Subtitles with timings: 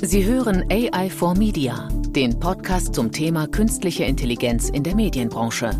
[0.00, 5.70] Sie hören AI for Media, den Podcast zum Thema künstliche Intelligenz in der Medienbranche.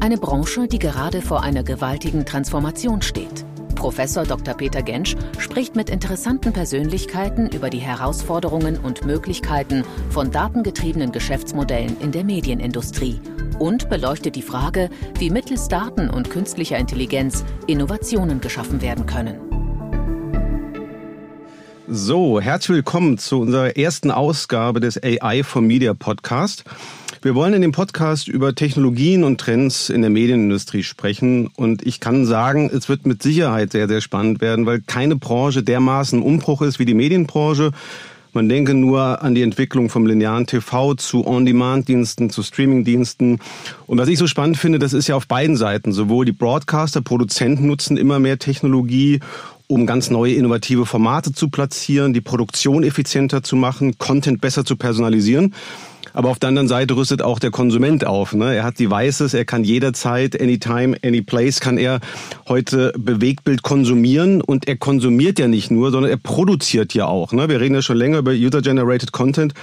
[0.00, 3.44] Eine Branche, die gerade vor einer gewaltigen Transformation steht.
[3.74, 4.54] Professor Dr.
[4.54, 12.12] Peter Gensch spricht mit interessanten Persönlichkeiten über die Herausforderungen und Möglichkeiten von datengetriebenen Geschäftsmodellen in
[12.12, 13.20] der Medienindustrie
[13.58, 14.88] und beleuchtet die Frage,
[15.18, 19.49] wie mittels Daten und künstlicher Intelligenz Innovationen geschaffen werden können.
[21.92, 26.62] So, herzlich willkommen zu unserer ersten Ausgabe des AI for Media Podcast.
[27.20, 31.48] Wir wollen in dem Podcast über Technologien und Trends in der Medienindustrie sprechen.
[31.48, 35.64] Und ich kann sagen, es wird mit Sicherheit sehr, sehr spannend werden, weil keine Branche
[35.64, 37.72] dermaßen Umbruch ist wie die Medienbranche.
[38.32, 43.40] Man denke nur an die Entwicklung vom linearen TV zu On-Demand-Diensten, zu Streaming-Diensten.
[43.88, 45.90] Und was ich so spannend finde, das ist ja auf beiden Seiten.
[45.90, 49.18] Sowohl die Broadcaster, Produzenten nutzen immer mehr Technologie,
[49.70, 54.76] um ganz neue innovative Formate zu platzieren, die Produktion effizienter zu machen, Content besser zu
[54.76, 55.54] personalisieren.
[56.12, 58.34] Aber auf der anderen Seite rüstet auch der Konsument auf.
[58.34, 58.52] Ne?
[58.56, 62.00] Er hat Devices, er kann jederzeit, anytime, any place, kann er
[62.48, 64.40] heute Bewegtbild konsumieren.
[64.40, 67.32] Und er konsumiert ja nicht nur, sondern er produziert ja auch.
[67.32, 67.48] Ne?
[67.48, 69.54] Wir reden ja schon länger über User-Generated Content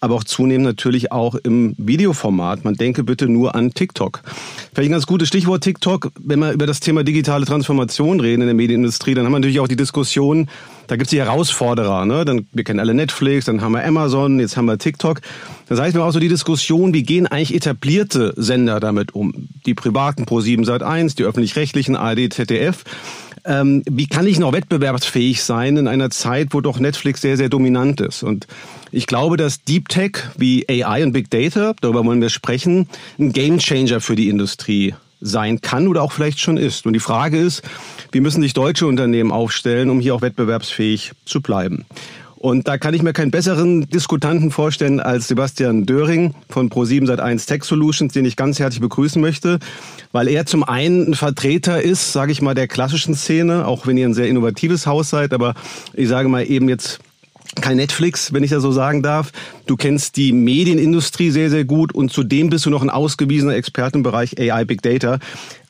[0.00, 2.64] aber auch zunehmend natürlich auch im Videoformat.
[2.64, 4.22] Man denke bitte nur an TikTok.
[4.72, 6.10] Vielleicht ein ganz gutes Stichwort TikTok.
[6.18, 9.60] Wenn wir über das Thema digitale Transformation reden in der Medienindustrie, dann haben wir natürlich
[9.60, 10.48] auch die Diskussion,
[10.86, 12.06] da gibt es die Herausforderer.
[12.06, 12.24] Ne?
[12.24, 15.20] Dann, wir kennen alle Netflix, dann haben wir Amazon, jetzt haben wir TikTok.
[15.68, 19.48] Das heißt, wir haben auch so die Diskussion, wie gehen eigentlich etablierte Sender damit um?
[19.66, 22.84] Die privaten Pro7 Sat1, die öffentlich-rechtlichen ARD, ZDF.
[23.44, 27.48] Ähm, wie kann ich noch wettbewerbsfähig sein in einer Zeit, wo doch Netflix sehr, sehr
[27.48, 28.22] dominant ist?
[28.22, 28.46] Und
[28.92, 32.88] ich glaube, dass Deep Tech wie AI und Big Data, darüber wollen wir sprechen,
[33.18, 36.86] ein Gamechanger für die Industrie sein kann oder auch vielleicht schon ist.
[36.86, 37.62] Und die Frage ist,
[38.12, 41.84] wie müssen sich deutsche Unternehmen aufstellen, um hier auch wettbewerbsfähig zu bleiben?
[42.40, 47.46] Und da kann ich mir keinen besseren Diskutanten vorstellen als Sebastian Döring von Pro7 Sat1
[47.46, 49.58] Tech Solutions, den ich ganz herzlich begrüßen möchte,
[50.10, 53.98] weil er zum einen ein Vertreter ist, sage ich mal, der klassischen Szene, auch wenn
[53.98, 55.52] ihr ein sehr innovatives Haus seid, aber
[55.92, 57.00] ich sage mal eben jetzt
[57.60, 59.32] kein Netflix, wenn ich das so sagen darf.
[59.66, 63.98] Du kennst die Medienindustrie sehr, sehr gut und zudem bist du noch ein ausgewiesener Experte
[63.98, 65.18] im Bereich AI Big Data.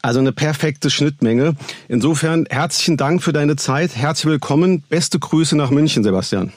[0.02, 1.56] Also eine perfekte Schnittmenge.
[1.88, 3.96] Insofern herzlichen Dank für deine Zeit.
[3.96, 4.82] Herzlich willkommen.
[4.88, 6.52] Beste Grüße nach München, Sebastian.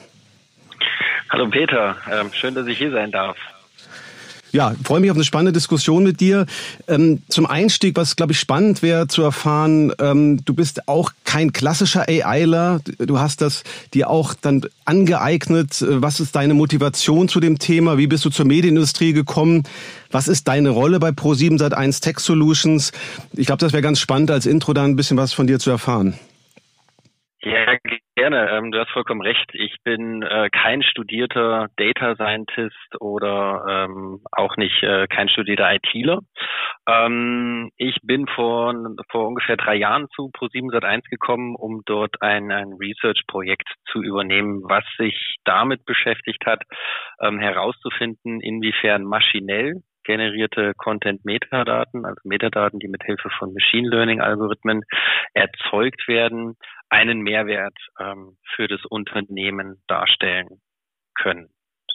[1.30, 3.36] Hallo Peter, ähm, schön, dass ich hier sein darf.
[4.54, 6.46] Ja, freue mich auf eine spannende Diskussion mit dir.
[6.86, 11.52] Ähm, zum Einstieg, was glaube ich spannend wäre zu erfahren, ähm, du bist auch kein
[11.52, 12.80] klassischer AIler.
[12.98, 13.64] Du hast das
[13.94, 15.84] dir auch dann angeeignet.
[15.84, 17.98] Was ist deine Motivation zu dem Thema?
[17.98, 19.64] Wie bist du zur Medienindustrie gekommen?
[20.12, 22.92] Was ist deine Rolle bei Pro7 Sat1 Tech Solutions?
[23.32, 25.70] Ich glaube, das wäre ganz spannend als Intro da ein bisschen was von dir zu
[25.70, 26.14] erfahren.
[27.42, 27.76] Ja,
[28.30, 28.50] gerne.
[28.52, 29.50] Ähm, du hast vollkommen recht.
[29.52, 36.20] Ich bin äh, kein studierter Data Scientist oder ähm, auch nicht äh, kein studierter ITler.
[36.88, 38.74] Ähm, ich bin vor,
[39.10, 44.62] vor ungefähr drei Jahren zu Pro7 Sat1 gekommen, um dort ein, ein Research-Projekt zu übernehmen,
[44.64, 46.62] was sich damit beschäftigt hat,
[47.20, 54.82] ähm, herauszufinden, inwiefern maschinell generierte Content-Metadaten, also Metadaten, die mit Hilfe von Machine Learning-Algorithmen
[55.32, 56.56] erzeugt werden,
[56.94, 60.60] einen Mehrwert ähm, für das Unternehmen darstellen
[61.16, 61.48] können.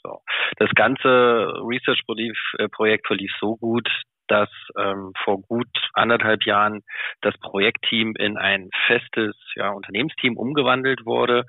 [0.03, 0.19] So.
[0.57, 3.87] Das ganze Research-Projekt verlief so gut,
[4.27, 6.81] dass ähm, vor gut anderthalb Jahren
[7.21, 11.45] das Projektteam in ein festes ja, Unternehmensteam umgewandelt wurde.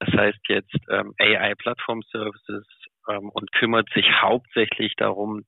[0.00, 2.66] Das heißt jetzt ähm, AI Platform Services
[3.10, 5.42] ähm, und kümmert sich hauptsächlich darum,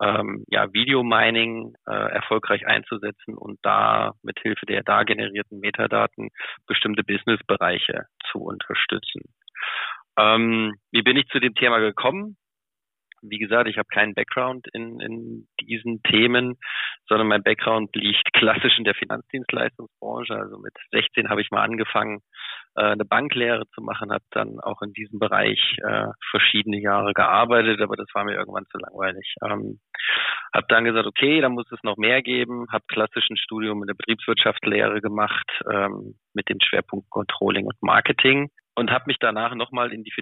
[0.00, 6.30] ähm, ja, Videomining äh, erfolgreich einzusetzen und da mit Hilfe der da generierten Metadaten
[6.66, 9.22] bestimmte Businessbereiche zu unterstützen.
[10.18, 12.36] Ähm, wie bin ich zu dem Thema gekommen?
[13.22, 16.58] Wie gesagt, ich habe keinen Background in, in diesen Themen,
[17.06, 20.34] sondern mein Background liegt klassisch in der Finanzdienstleistungsbranche.
[20.34, 22.20] Also mit 16 habe ich mal angefangen,
[22.80, 27.96] eine Banklehre zu machen, habe dann auch in diesem Bereich äh, verschiedene Jahre gearbeitet, aber
[27.96, 29.34] das war mir irgendwann zu langweilig.
[29.42, 29.80] Ähm,
[30.54, 33.94] habe dann gesagt, okay, da muss es noch mehr geben, habe klassischen Studium in der
[33.94, 40.02] Betriebswirtschaftslehre gemacht ähm, mit dem Schwerpunkt Controlling und Marketing und habe mich danach nochmal in
[40.02, 40.12] die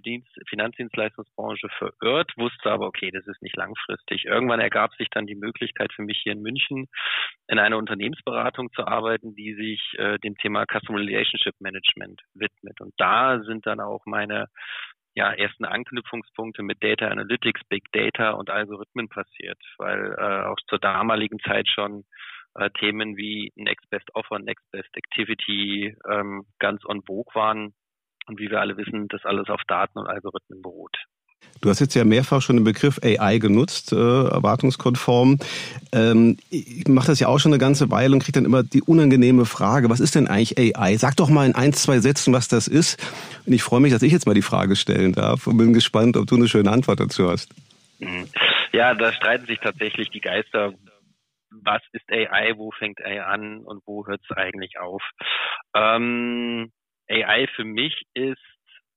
[0.48, 4.24] Finanzdienstleistungsbranche verirrt, wusste aber, okay, das ist nicht langfristig.
[4.24, 6.88] Irgendwann ergab sich dann die Möglichkeit für mich hier in München
[7.46, 12.80] in einer Unternehmensberatung zu arbeiten, die sich äh, dem Thema Customer Relationship Management widmet.
[12.80, 14.46] Und da sind dann auch meine
[15.14, 20.78] ja, ersten Anknüpfungspunkte mit Data Analytics, Big Data und Algorithmen passiert, weil äh, auch zur
[20.78, 22.04] damaligen Zeit schon
[22.54, 27.74] äh, Themen wie Next Best Offer, Next Best Activity ähm, ganz on vogue waren
[28.30, 30.96] Und wie wir alle wissen, das alles auf Daten und Algorithmen beruht.
[31.60, 35.38] Du hast jetzt ja mehrfach schon den Begriff AI genutzt, äh, erwartungskonform.
[35.92, 38.82] Ähm, ich mache das ja auch schon eine ganze Weile und kriege dann immer die
[38.82, 40.96] unangenehme Frage, was ist denn eigentlich AI?
[40.96, 43.02] Sag doch mal in ein, zwei Sätzen, was das ist.
[43.46, 46.16] Und ich freue mich, dass ich jetzt mal die Frage stellen darf und bin gespannt,
[46.16, 47.52] ob du eine schöne Antwort dazu hast.
[47.98, 48.28] Mhm.
[48.70, 50.72] Ja, da streiten sich tatsächlich die Geister.
[51.50, 52.52] Was ist AI?
[52.56, 55.02] Wo fängt AI an und wo hört es eigentlich auf?
[55.74, 56.70] Ähm,
[57.10, 58.38] AI für mich ist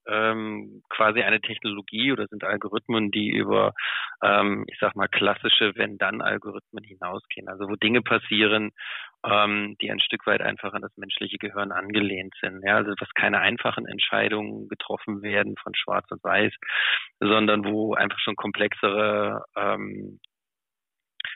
[0.08, 3.74] ähm, quasi eine Technologie oder sind Algorithmen, die über,
[4.22, 7.48] ähm, ich sag mal, klassische Wenn-Dann-Algorithmen hinausgehen.
[7.48, 8.72] Also wo Dinge passieren,
[9.26, 12.64] ähm, die ein Stück weit einfach an das menschliche Gehirn angelehnt sind.
[12.66, 16.54] Ja, also was keine einfachen Entscheidungen getroffen werden von Schwarz und Weiß,
[17.20, 20.20] sondern wo einfach schon komplexere ähm,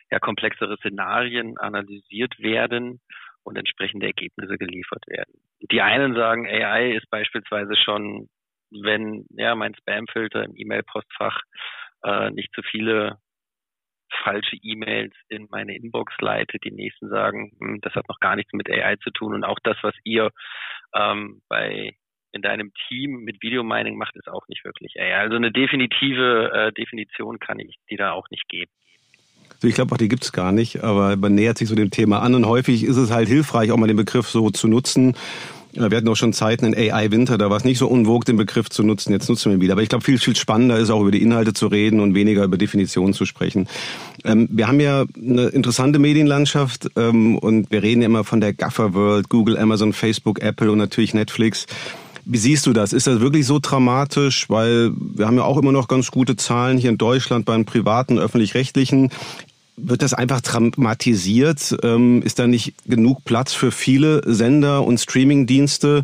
[0.10, 3.02] ja, komplexere Szenarien analysiert werden
[3.48, 5.34] und entsprechende Ergebnisse geliefert werden.
[5.72, 8.30] Die einen sagen, AI ist beispielsweise schon
[8.72, 11.42] wenn ja mein Spamfilter im E-Mail-Postfach
[12.04, 13.18] äh, nicht zu viele
[14.24, 16.64] falsche E-Mails in meine Inbox leitet.
[16.64, 19.60] Die nächsten sagen, hm, das hat noch gar nichts mit AI zu tun und auch
[19.64, 20.32] das, was ihr
[20.94, 21.96] ähm, bei
[22.34, 25.18] in deinem Team mit Videomining macht, ist auch nicht wirklich AI.
[25.18, 28.72] Also eine definitive äh, Definition kann ich die da auch nicht geben.
[29.64, 32.20] Ich glaube auch, die gibt es gar nicht, aber man nähert sich so dem Thema
[32.22, 35.16] an und häufig ist es halt hilfreich, auch mal den Begriff so zu nutzen
[35.78, 38.70] wir hatten auch schon Zeiten in AI-Winter, da war es nicht so unwog, den Begriff
[38.70, 39.12] zu nutzen.
[39.12, 39.74] Jetzt nutzen wir ihn wieder.
[39.74, 42.44] Aber ich glaube, viel, viel spannender ist auch über die Inhalte zu reden und weniger
[42.44, 43.68] über Definitionen zu sprechen.
[44.24, 48.54] Ähm, wir haben ja eine interessante Medienlandschaft ähm, und wir reden ja immer von der
[48.54, 51.68] Gaffer World, Google, Amazon, Facebook, Apple und natürlich Netflix.
[52.30, 52.92] Wie siehst du das?
[52.92, 54.50] Ist das wirklich so dramatisch?
[54.50, 58.20] Weil wir haben ja auch immer noch ganz gute Zahlen hier in Deutschland beim privaten,
[58.20, 59.12] öffentlich-rechtlichen.
[59.80, 61.78] Wird das einfach dramatisiert?
[61.84, 66.04] Ähm, ist da nicht genug Platz für viele Sender und Streamingdienste?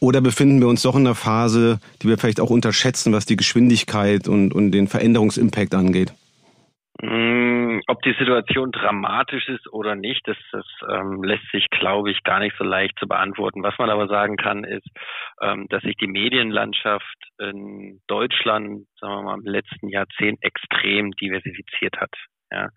[0.00, 3.36] Oder befinden wir uns doch in einer Phase, die wir vielleicht auch unterschätzen, was die
[3.36, 6.12] Geschwindigkeit und, und den Veränderungsimpact angeht?
[7.02, 12.22] Mm, ob die Situation dramatisch ist oder nicht, das, das ähm, lässt sich, glaube ich,
[12.24, 13.62] gar nicht so leicht zu beantworten.
[13.62, 14.88] Was man aber sagen kann, ist,
[15.40, 21.98] ähm, dass sich die Medienlandschaft in Deutschland, sagen wir mal, im letzten Jahrzehnt extrem diversifiziert
[21.98, 22.10] hat.
[22.50, 22.68] Ja.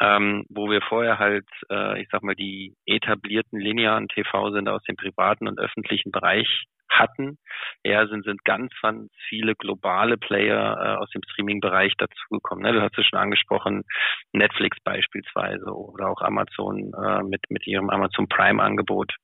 [0.00, 4.96] Ähm, wo wir vorher halt, äh, ich sag mal, die etablierten linearen TV-Sender aus dem
[4.96, 7.38] privaten und öffentlichen Bereich hatten,
[7.84, 12.64] ja, sind, sind ganz, ganz viele globale Player äh, aus dem Streaming-Bereich dazugekommen.
[12.64, 12.72] Ne?
[12.72, 13.84] Du hast es schon angesprochen,
[14.32, 19.14] Netflix beispielsweise oder auch Amazon äh, mit, mit ihrem Amazon Prime-Angebot.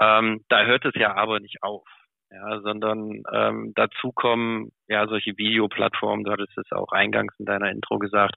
[0.00, 1.84] Ähm, da hört es ja aber nicht auf
[2.30, 7.70] ja, sondern ähm, dazu kommen ja solche Videoplattformen, du hattest es auch eingangs in deiner
[7.70, 8.34] Intro gesagt,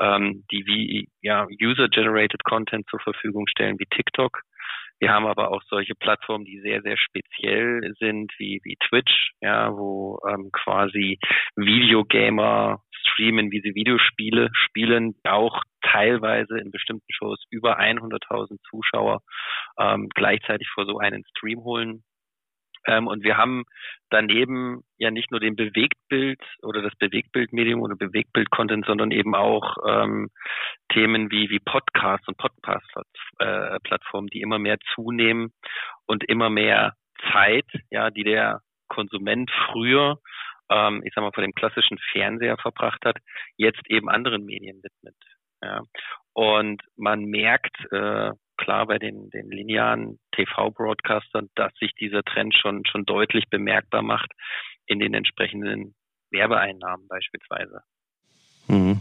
[0.00, 4.40] ähm, die wie ja User-generated Content zur Verfügung stellen, wie TikTok.
[4.98, 9.70] Wir haben aber auch solche Plattformen, die sehr, sehr speziell sind, wie, wie Twitch, ja,
[9.76, 11.18] wo ähm, quasi
[11.54, 19.20] Videogamer streamen, wie sie Videospiele spielen, auch teilweise in bestimmten Shows über 100.000 Zuschauer
[19.78, 22.02] ähm, gleichzeitig vor so einen Stream holen.
[22.86, 23.64] Ähm, und wir haben
[24.10, 30.30] daneben ja nicht nur den Bewegtbild oder das Bewegtbildmedium oder Bewegtbild-Content, sondern eben auch ähm,
[30.92, 35.52] Themen wie, wie Podcasts und Podcast-Plattformen, die immer mehr zunehmen
[36.06, 36.94] und immer mehr
[37.32, 40.18] Zeit, ja, die der Konsument früher,
[40.70, 43.18] ähm, ich sag mal, vor dem klassischen Fernseher verbracht hat,
[43.56, 45.16] jetzt eben anderen Medien widmet.
[45.62, 45.82] Ja.
[46.36, 52.84] Und man merkt, äh, klar bei den, den linearen TV-Broadcastern, dass sich dieser Trend schon,
[52.84, 54.30] schon deutlich bemerkbar macht
[54.84, 55.94] in den entsprechenden
[56.30, 57.80] Werbeeinnahmen beispielsweise.
[58.68, 59.00] Mhm.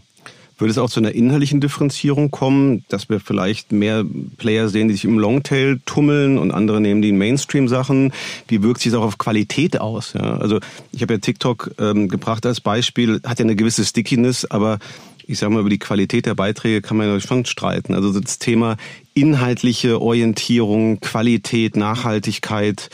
[0.57, 4.05] Würde es auch zu einer inhaltlichen Differenzierung kommen, dass wir vielleicht mehr
[4.37, 8.13] Player sehen, die sich im Longtail tummeln und andere nehmen die Mainstream-Sachen?
[8.47, 10.13] Wie wirkt sich das auch auf Qualität aus?
[10.13, 10.61] Ja, also
[10.93, 14.79] ich habe ja TikTok ähm, gebracht als Beispiel, hat ja eine gewisse Stickiness, aber
[15.27, 17.93] ich sage mal, über die Qualität der Beiträge kann man ja schon streiten.
[17.93, 18.77] Also das Thema
[19.13, 22.89] inhaltliche Orientierung, Qualität, Nachhaltigkeit,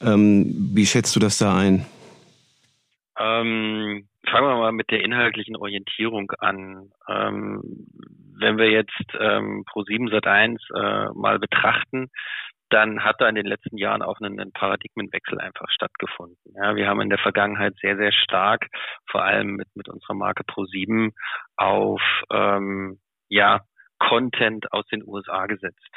[0.00, 1.86] ähm, wie schätzt du das da ein?
[3.18, 6.90] Ähm, fangen wir mal mit der inhaltlichen Orientierung an.
[7.08, 7.62] Ähm,
[8.38, 12.10] wenn wir jetzt ähm, Pro7 Sat1 äh, mal betrachten,
[12.74, 16.54] dann hat da in den letzten Jahren auch ein, ein Paradigmenwechsel einfach stattgefunden.
[16.56, 18.66] Ja, wir haben in der Vergangenheit sehr, sehr stark,
[19.08, 21.12] vor allem mit, mit unserer Marke Pro7,
[21.56, 22.02] auf
[22.32, 23.60] ähm, ja,
[24.00, 25.88] Content aus den USA gesetzt.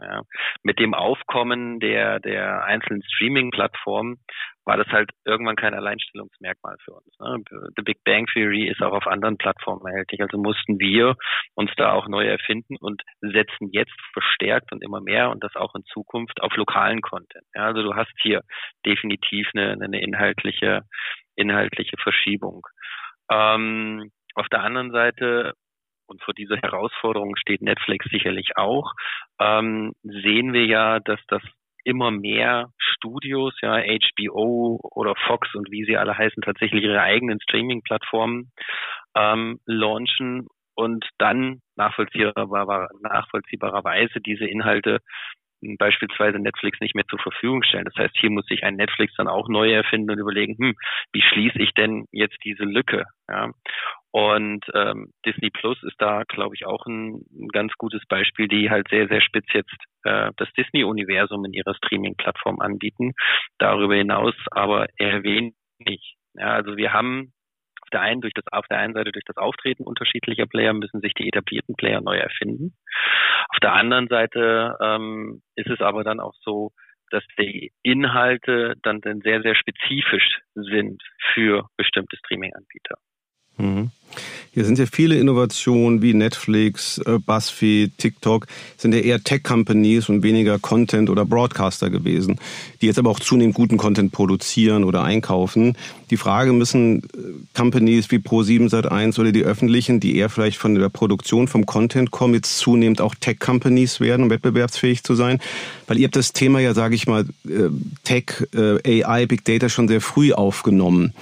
[0.00, 0.22] Ja.
[0.62, 4.18] Mit dem Aufkommen der, der einzelnen Streaming-Plattformen
[4.64, 7.18] war das halt irgendwann kein Alleinstellungsmerkmal für uns.
[7.18, 7.42] Ne?
[7.76, 10.20] The Big Bang Theory ist auch auf anderen Plattformen erhältlich.
[10.20, 11.16] Also mussten wir
[11.54, 15.74] uns da auch neu erfinden und setzen jetzt verstärkt und immer mehr und das auch
[15.74, 17.44] in Zukunft auf lokalen Content.
[17.54, 18.42] Ja, also du hast hier
[18.86, 20.82] definitiv eine, eine inhaltliche,
[21.36, 22.66] inhaltliche Verschiebung.
[23.30, 25.54] Ähm, auf der anderen Seite
[26.12, 28.92] und vor dieser Herausforderung steht Netflix sicherlich auch,
[29.40, 31.42] ähm, sehen wir ja, dass das
[31.84, 37.40] immer mehr Studios, ja, HBO oder Fox und wie sie alle heißen, tatsächlich ihre eigenen
[37.40, 38.52] Streaming-Plattformen
[39.16, 45.00] ähm, launchen und dann nachvollziehbar, nachvollziehbarerweise diese Inhalte
[45.78, 47.84] beispielsweise Netflix nicht mehr zur Verfügung stellen.
[47.84, 50.74] Das heißt, hier muss sich ein Netflix dann auch neu erfinden und überlegen, hm,
[51.12, 53.04] wie schließe ich denn jetzt diese Lücke?
[53.28, 53.52] Ja?
[54.12, 58.68] Und ähm, Disney Plus ist da, glaube ich, auch ein, ein, ganz gutes Beispiel, die
[58.68, 63.12] halt sehr, sehr spitz jetzt äh, das Disney-Universum in ihrer Streaming-Plattform anbieten.
[63.58, 65.54] Darüber hinaus aber eher wenig.
[66.34, 67.32] Ja, also wir haben
[67.80, 71.00] auf der einen durch das auf der einen Seite durch das Auftreten unterschiedlicher Player müssen
[71.00, 72.74] sich die etablierten Player neu erfinden.
[73.48, 76.72] Auf der anderen Seite ähm, ist es aber dann auch so,
[77.10, 81.02] dass die Inhalte dann, dann sehr, sehr spezifisch sind
[81.32, 82.96] für bestimmte Streaming-Anbieter.
[83.58, 83.90] Mhm.
[84.54, 90.22] Hier sind ja viele Innovationen wie Netflix, äh, BuzzFeed, TikTok, sind ja eher Tech-Companies und
[90.22, 92.38] weniger Content- oder Broadcaster gewesen,
[92.82, 95.78] die jetzt aber auch zunehmend guten Content produzieren oder einkaufen.
[96.10, 97.06] Die Frage müssen äh,
[97.56, 102.10] Companies wie Pro7 Sat1 oder die öffentlichen, die eher vielleicht von der Produktion, vom Content
[102.10, 105.40] kommen, jetzt zunehmend auch Tech-Companies werden, um wettbewerbsfähig zu sein.
[105.86, 107.70] Weil ihr habt das Thema ja, sage ich mal, äh,
[108.04, 111.14] Tech, AI, Big Data schon sehr früh aufgenommen.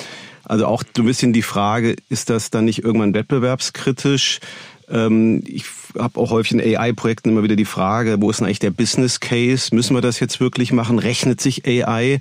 [0.51, 4.41] Also auch so ein bisschen die Frage, ist das dann nicht irgendwann wettbewerbskritisch?
[4.89, 5.65] Ähm, ich
[5.97, 9.21] habe auch häufig in AI-Projekten immer wieder die Frage, wo ist denn eigentlich der Business
[9.21, 9.73] Case?
[9.73, 10.99] Müssen wir das jetzt wirklich machen?
[10.99, 12.19] Rechnet sich AI?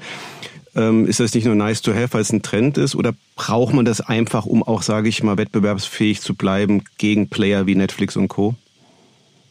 [0.76, 2.94] Ähm, ist das nicht nur nice to have, weil es ein Trend ist?
[2.94, 7.66] Oder braucht man das einfach, um auch, sage ich mal, wettbewerbsfähig zu bleiben gegen Player
[7.66, 8.54] wie Netflix und Co.?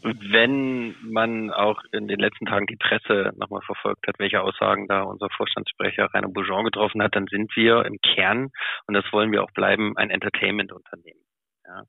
[0.02, 5.02] Wenn man auch in den letzten Tagen die Presse nochmal verfolgt hat, welche Aussagen da
[5.02, 8.50] unser Vorstandssprecher Rainer Boujon getroffen hat, dann sind wir im Kern,
[8.86, 11.20] und das wollen wir auch bleiben, ein Entertainment-Unternehmen.
[11.66, 11.82] Ja.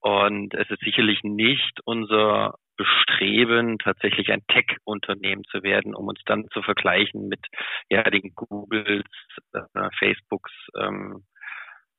[0.00, 6.48] Und es ist sicherlich nicht unser Bestreben, tatsächlich ein Tech-Unternehmen zu werden, um uns dann
[6.54, 7.40] zu vergleichen mit
[7.90, 9.04] ja, den Googles,
[9.52, 11.24] äh, Facebooks, ähm,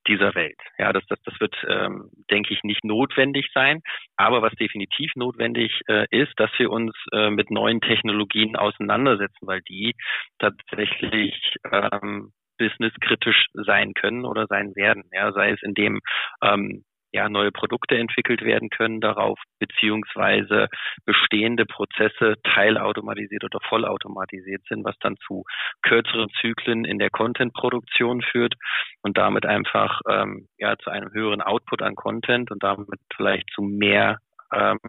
[0.08, 0.58] dieser Welt.
[0.78, 3.82] Ja, das, das, das wird, ähm, denke ich, nicht notwendig sein.
[4.18, 9.62] Aber was definitiv notwendig äh, ist, dass wir uns äh, mit neuen Technologien auseinandersetzen, weil
[9.62, 9.94] die
[10.40, 15.04] tatsächlich ähm, businesskritisch sein können oder sein werden.
[15.12, 16.00] Ja, sei es in dem
[16.44, 20.68] ähm, ja, neue Produkte entwickelt werden können darauf, beziehungsweise
[21.06, 25.44] bestehende Prozesse teilautomatisiert oder vollautomatisiert sind, was dann zu
[25.82, 28.56] kürzeren Zyklen in der Content-Produktion führt
[29.02, 33.62] und damit einfach ähm, ja, zu einem höheren Output an Content und damit vielleicht zu
[33.62, 34.18] mehr
[34.54, 34.80] ähm,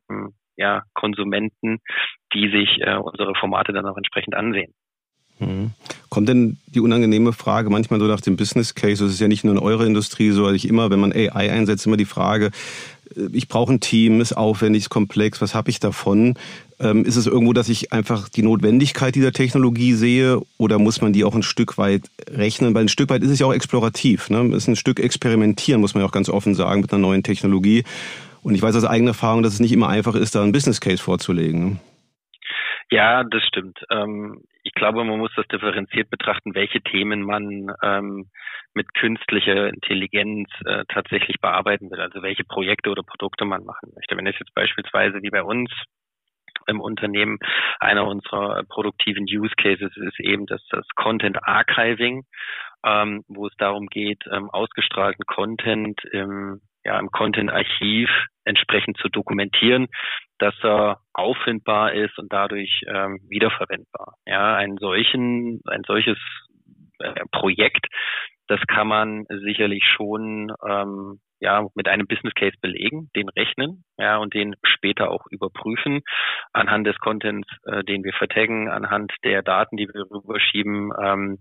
[0.57, 1.81] ja, Konsumenten,
[2.35, 4.73] die sich äh, unsere Formate dann auch entsprechend ansehen.
[6.09, 9.03] Kommt denn die unangenehme Frage manchmal so nach dem Business Case?
[9.03, 10.45] Das ist ja nicht nur in eurer Industrie so.
[10.45, 12.51] Also ich immer, wenn man AI einsetzt, immer die Frage,
[13.17, 16.35] äh, ich brauche ein Team, ist aufwendig, ist komplex, was habe ich davon?
[16.81, 21.13] Ähm, ist es irgendwo, dass ich einfach die Notwendigkeit dieser Technologie sehe oder muss man
[21.13, 22.75] die auch ein Stück weit rechnen?
[22.75, 24.31] Weil ein Stück weit ist es ja auch explorativ.
[24.31, 24.41] Ne?
[24.49, 27.23] Es ist ein Stück experimentieren, muss man ja auch ganz offen sagen, mit einer neuen
[27.23, 27.85] Technologie.
[28.43, 30.81] Und ich weiß aus eigener Erfahrung, dass es nicht immer einfach ist, da ein Business
[30.81, 31.65] Case vorzulegen.
[31.65, 31.77] Ne?
[32.91, 33.79] Ja, das stimmt.
[34.75, 38.31] Ich glaube, man muss das differenziert betrachten, welche Themen man ähm,
[38.75, 44.17] mit künstlicher Intelligenz äh, tatsächlich bearbeiten will, also welche Projekte oder Produkte man machen möchte.
[44.17, 45.71] Wenn es jetzt beispielsweise wie bei uns
[46.67, 47.39] im Unternehmen
[47.81, 52.25] einer unserer produktiven Use Cases ist eben das, das Content Archiving,
[52.85, 58.11] ähm, wo es darum geht, ähm, ausgestrahlten Content im ja, im Content-Archiv
[58.45, 59.89] entsprechend zu dokumentieren,
[60.39, 64.15] dass er auffindbar ist und dadurch ähm, wiederverwendbar.
[64.27, 66.19] Ja, einen solchen, ein solches
[66.99, 67.87] äh, Projekt,
[68.49, 74.17] das kann man sicherlich schon ähm, ja mit einem Business Case belegen, den rechnen, ja
[74.19, 76.03] und den später auch überprüfen
[76.53, 81.39] anhand des Contents, äh, den wir vertaggen, anhand der Daten, die wir rüberschieben, ähm,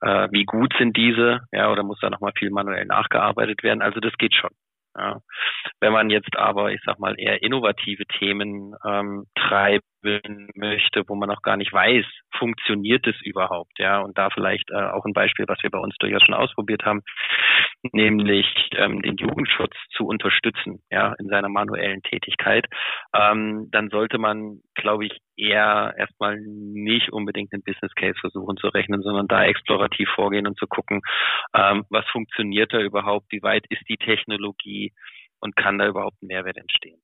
[0.00, 3.82] äh, wie gut sind diese, ja oder muss da noch mal viel manuell nachgearbeitet werden?
[3.82, 4.50] Also das geht schon.
[4.96, 5.20] Ja.
[5.80, 11.30] Wenn man jetzt aber, ich sag mal, eher innovative Themen ähm, treiben möchte, wo man
[11.30, 12.04] auch gar nicht weiß,
[12.36, 15.96] funktioniert es überhaupt, ja, und da vielleicht äh, auch ein Beispiel, was wir bei uns
[15.98, 17.02] durchaus schon ausprobiert haben,
[17.92, 18.46] nämlich
[18.76, 22.66] ähm, den Jugendschutz zu unterstützen, ja, in seiner manuellen Tätigkeit,
[23.14, 28.68] ähm, dann sollte man, glaube ich, eher erstmal nicht unbedingt den Business Case versuchen zu
[28.68, 31.02] rechnen, sondern da explorativ vorgehen und zu gucken,
[31.54, 34.92] ähm, was funktioniert da überhaupt, wie weit ist die Technologie
[35.40, 37.00] und kann da überhaupt ein Mehrwert entstehen.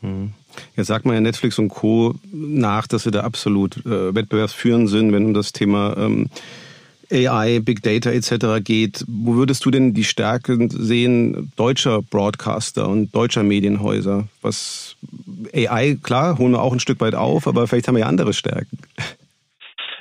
[0.00, 0.34] Hm.
[0.76, 2.14] Jetzt sagt man ja Netflix und Co.
[2.32, 6.28] nach, dass sie da absolut äh, wettbewerbsführend sind, wenn um das Thema ähm,
[7.12, 8.62] AI, Big Data etc.
[8.64, 9.04] geht.
[9.06, 14.28] Wo würdest du denn die Stärken sehen deutscher Broadcaster und deutscher Medienhäuser?
[14.42, 14.96] Was
[15.54, 18.32] AI, klar, holen wir auch ein Stück weit auf, aber vielleicht haben wir ja andere
[18.32, 18.78] Stärken.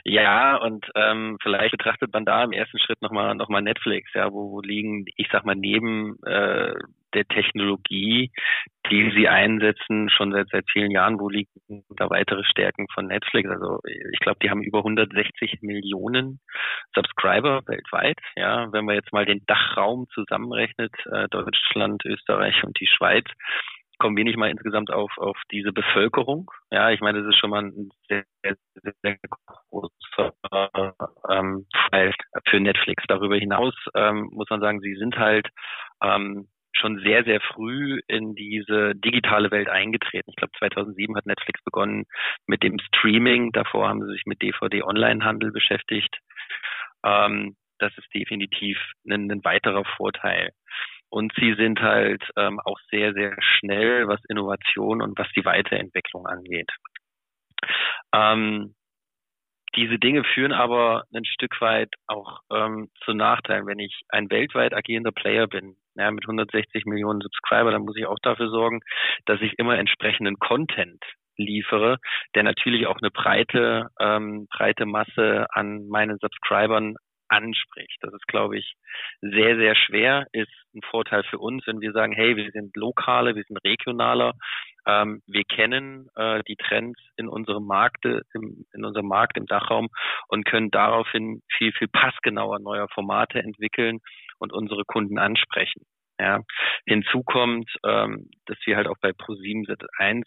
[0.08, 4.32] Ja, und ähm, vielleicht betrachtet man da im ersten Schritt nochmal noch mal Netflix, ja,
[4.32, 6.76] wo, wo liegen, ich sag mal, neben äh,
[7.16, 8.32] der Technologie,
[8.92, 11.50] die sie einsetzen, schon seit, seit vielen Jahren, wo liegen
[11.90, 13.50] da weitere Stärken von Netflix?
[13.50, 16.40] Also ich glaube, die haben über 160 Millionen
[16.94, 18.20] Subscriber weltweit.
[18.36, 23.26] Ja, wenn man jetzt mal den Dachraum zusammenrechnet, äh, Deutschland, Österreich und die Schweiz,
[23.98, 26.52] kommen wir nicht mal insgesamt auf, auf diese Bevölkerung.
[26.72, 29.18] Ja, ich meine, das ist schon mal ein sehr, sehr, sehr
[29.70, 30.34] großer
[31.30, 32.14] ähm, Fall
[32.50, 33.04] für Netflix.
[33.08, 35.48] Darüber hinaus ähm, muss man sagen, sie sind halt
[36.04, 36.48] ähm,
[36.86, 40.30] schon sehr, sehr früh in diese digitale Welt eingetreten.
[40.30, 42.06] Ich glaube, 2007 hat Netflix begonnen
[42.48, 43.52] mit dem Streaming.
[43.52, 46.16] Davor haben sie sich mit DVD-Online-Handel beschäftigt.
[47.04, 48.78] Ähm, das ist definitiv
[49.08, 50.52] ein, ein, weiterer Vorteil.
[51.10, 56.26] Und sie sind halt ähm, auch sehr, sehr schnell, was Innovation und was die Weiterentwicklung
[56.28, 56.70] angeht.
[58.14, 58.76] Ähm,
[59.76, 63.68] diese Dinge führen aber ein Stück weit auch ähm, zu Nachteilen.
[63.68, 68.06] Wenn ich ein weltweit agierender Player bin, ja, mit 160 Millionen Subscriber, dann muss ich
[68.06, 68.82] auch dafür sorgen,
[69.26, 71.04] dass ich immer entsprechenden Content
[71.38, 71.98] liefere,
[72.34, 76.96] der natürlich auch eine breite, ähm, breite Masse an meinen Subscribern
[77.28, 77.98] anspricht.
[78.02, 78.76] Das ist, glaube ich,
[79.22, 83.36] sehr, sehr schwer, ist ein Vorteil für uns, wenn wir sagen, hey, wir sind lokale,
[83.36, 84.34] wir sind regionaler,
[84.86, 89.90] ähm, wir kennen äh, die Trends in unserem Markt, im, in unserem Markt im Dachraum
[90.28, 94.00] und können daraufhin viel, viel passgenauer neue Formate entwickeln
[94.40, 95.84] und unsere Kunden ansprechen.
[96.20, 96.42] Ja.
[96.86, 100.26] Hinzu kommt, ähm, dass wir halt auch bei Pro7 1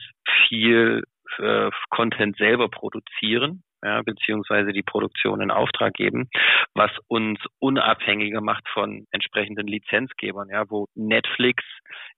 [0.48, 1.02] viel
[1.38, 6.28] äh, Content selber produzieren, ja, beziehungsweise die Produktion in Auftrag geben,
[6.74, 11.64] was uns unabhängiger macht von entsprechenden Lizenzgebern, ja, wo Netflix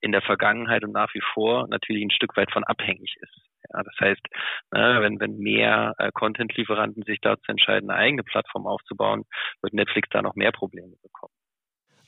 [0.01, 3.41] in der Vergangenheit und nach wie vor natürlich ein Stück weit von abhängig ist.
[3.73, 4.21] Ja, das heißt,
[4.73, 9.23] ne, wenn, wenn mehr äh, Content-Lieferanten sich dazu entscheiden, eine eigene Plattform aufzubauen,
[9.61, 11.33] wird Netflix da noch mehr Probleme bekommen.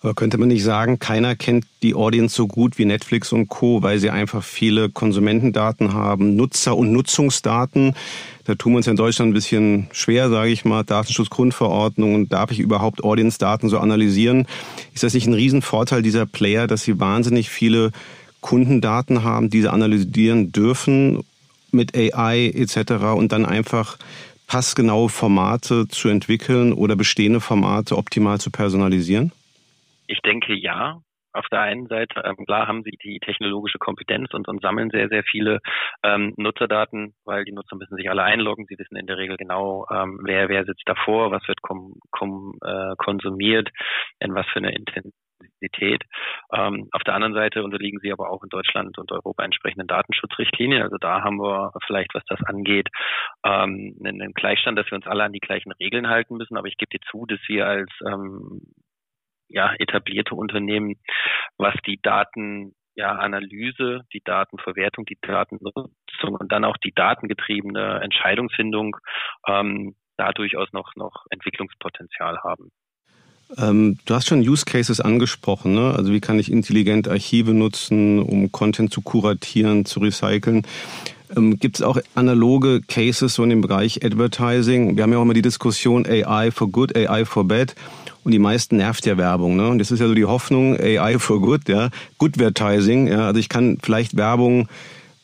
[0.04, 3.84] Aber könnte man nicht sagen, keiner kennt die Audience so gut wie Netflix und Co.,
[3.84, 7.96] weil sie einfach viele Konsumentendaten haben, Nutzer- und Nutzungsdaten.
[8.44, 12.52] Da tun wir uns in Deutschland ein bisschen schwer, sage ich mal, Datenschutzgrundverordnung und darf
[12.52, 14.46] ich überhaupt Audience-Daten so analysieren?
[14.94, 17.94] Ist das nicht ein Riesenvorteil dieser Player, dass sie wahnsinnig viele
[18.42, 21.24] Kundendaten haben, diese analysieren dürfen
[21.72, 23.16] mit AI etc.
[23.16, 23.98] und dann einfach
[24.48, 29.32] passgenaue Formate zu entwickeln oder bestehende Formate optimal zu personalisieren?
[30.14, 31.02] Ich denke ja.
[31.36, 35.10] Auf der einen Seite, ähm, klar haben sie die technologische Kompetenz und, und sammeln sehr,
[35.10, 35.62] sehr viele
[36.04, 38.68] ähm, Nutzerdaten, weil die Nutzer müssen sich alle einloggen.
[38.70, 42.54] Sie wissen in der Regel genau, ähm, wer, wer sitzt davor, was wird kom, kom,
[42.64, 43.70] äh, konsumiert,
[44.20, 46.04] in was für eine Intensität.
[46.54, 50.84] Ähm, auf der anderen Seite unterliegen sie aber auch in Deutschland und Europa entsprechenden Datenschutzrichtlinien.
[50.84, 52.90] Also da haben wir vielleicht, was das angeht,
[53.44, 56.58] ähm, einen Gleichstand, dass wir uns alle an die gleichen Regeln halten müssen.
[56.58, 58.62] Aber ich gebe dir zu, dass wir als ähm,
[59.54, 60.96] ja, etablierte Unternehmen,
[61.58, 65.90] was die Daten ja, die Datenverwertung, die Datennutzung
[66.22, 68.98] und dann auch die datengetriebene Entscheidungsfindung
[69.48, 72.70] ähm, da durchaus noch, noch Entwicklungspotenzial haben.
[73.58, 75.94] Ähm, du hast schon Use Cases angesprochen, ne?
[75.96, 80.66] Also wie kann ich intelligent Archive nutzen, um Content zu kuratieren, zu recyceln?
[81.36, 84.96] Ähm, Gibt es auch analoge Cases so in dem Bereich Advertising?
[84.96, 87.76] Wir haben ja auch immer die Diskussion AI for good, AI for bad.
[88.24, 89.56] Und die meisten nervt ja Werbung.
[89.56, 89.68] Ne?
[89.68, 93.08] Und das ist ja so die Hoffnung, AI for good, ja, Goodvertising.
[93.08, 93.28] Ja?
[93.28, 94.68] Also ich kann vielleicht Werbung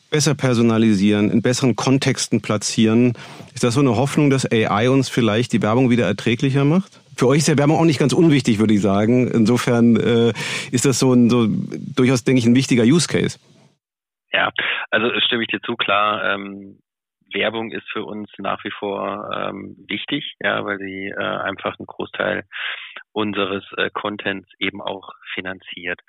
[0.09, 3.13] besser personalisieren, in besseren Kontexten platzieren.
[3.53, 6.99] Ist das so eine Hoffnung, dass AI uns vielleicht die Werbung wieder erträglicher macht?
[7.15, 9.27] Für euch ist ja Werbung auch nicht ganz unwichtig, würde ich sagen.
[9.27, 10.33] Insofern äh,
[10.71, 13.37] ist das so ein so durchaus, denke ich, ein wichtiger Use Case.
[14.31, 14.51] Ja,
[14.89, 16.23] also stimme ich dir zu, klar.
[16.33, 16.79] Ähm,
[17.33, 21.87] Werbung ist für uns nach wie vor ähm, wichtig, ja, weil sie äh, einfach einen
[21.87, 22.43] Großteil
[23.11, 25.99] unseres äh, Contents eben auch finanziert.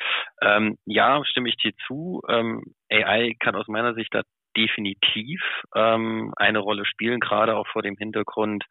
[0.43, 2.23] Ähm, ja, stimme ich dir zu.
[2.29, 4.23] Ähm, AI kann aus meiner Sicht da
[4.57, 5.41] definitiv
[5.75, 8.65] ähm, eine Rolle spielen, gerade auch vor dem Hintergrund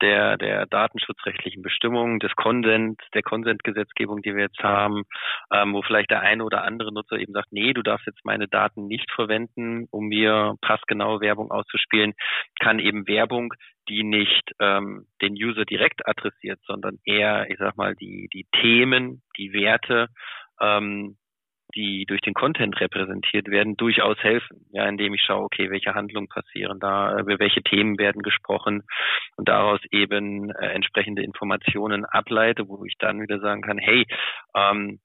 [0.00, 5.04] der, der datenschutzrechtlichen Bestimmungen, des Konsens, der Konsentgesetzgebung, die wir jetzt haben,
[5.52, 8.48] ähm, wo vielleicht der eine oder andere Nutzer eben sagt, nee, du darfst jetzt meine
[8.48, 12.14] Daten nicht verwenden, um mir passgenaue Werbung auszuspielen,
[12.60, 13.54] kann eben Werbung,
[13.88, 19.22] die nicht ähm, den User direkt adressiert, sondern eher, ich sag mal, die, die Themen,
[19.36, 20.08] die Werte,
[20.60, 21.16] ähm,
[21.74, 24.66] die durch den Content repräsentiert werden, durchaus helfen.
[24.72, 28.82] Ja, indem ich schaue, okay, welche Handlungen passieren da, über welche Themen werden gesprochen
[29.36, 34.06] und daraus eben äh, entsprechende Informationen ableite, wo ich dann wieder sagen kann, hey,
[34.54, 35.00] ähm,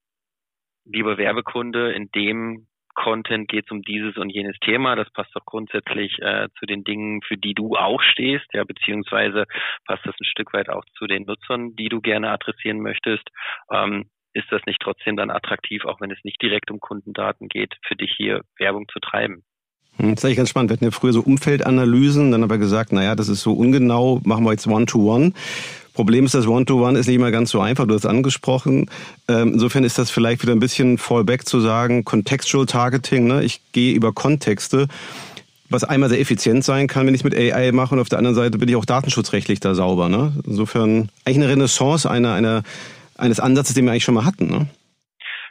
[0.85, 4.95] lieber Werbekunde, in dem Content geht es um dieses und jenes Thema.
[4.95, 9.45] Das passt doch grundsätzlich äh, zu den Dingen, für die du auch stehst, ja, beziehungsweise
[9.85, 13.29] passt das ein Stück weit auch zu den Nutzern, die du gerne adressieren möchtest.
[13.71, 17.75] Ähm, ist das nicht trotzdem dann attraktiv, auch wenn es nicht direkt um Kundendaten geht,
[17.87, 19.43] für dich hier Werbung zu treiben?
[19.97, 20.69] Das ist eigentlich ganz spannend.
[20.69, 24.43] Wir hatten ja früher so Umfeldanalysen, dann aber gesagt, naja, das ist so ungenau, machen
[24.45, 25.25] wir jetzt One-to-One.
[25.25, 25.33] -One.
[25.95, 28.91] Problem ist, das One-to-One -One ist nicht immer ganz so einfach, du hast es angesprochen.
[29.27, 33.43] Ähm, insofern ist das vielleicht wieder ein bisschen Fallback zu sagen, Contextual Targeting, ne?
[33.43, 34.87] ich gehe über Kontexte,
[35.69, 38.19] was einmal sehr effizient sein kann, wenn ich es mit AI mache und auf der
[38.19, 40.07] anderen Seite bin ich auch datenschutzrechtlich da sauber.
[40.07, 40.33] Ne?
[40.45, 42.61] Insofern eigentlich eine Renaissance einer, einer
[43.17, 44.47] eines Ansatzes, den wir eigentlich schon mal hatten.
[44.47, 44.67] Ne?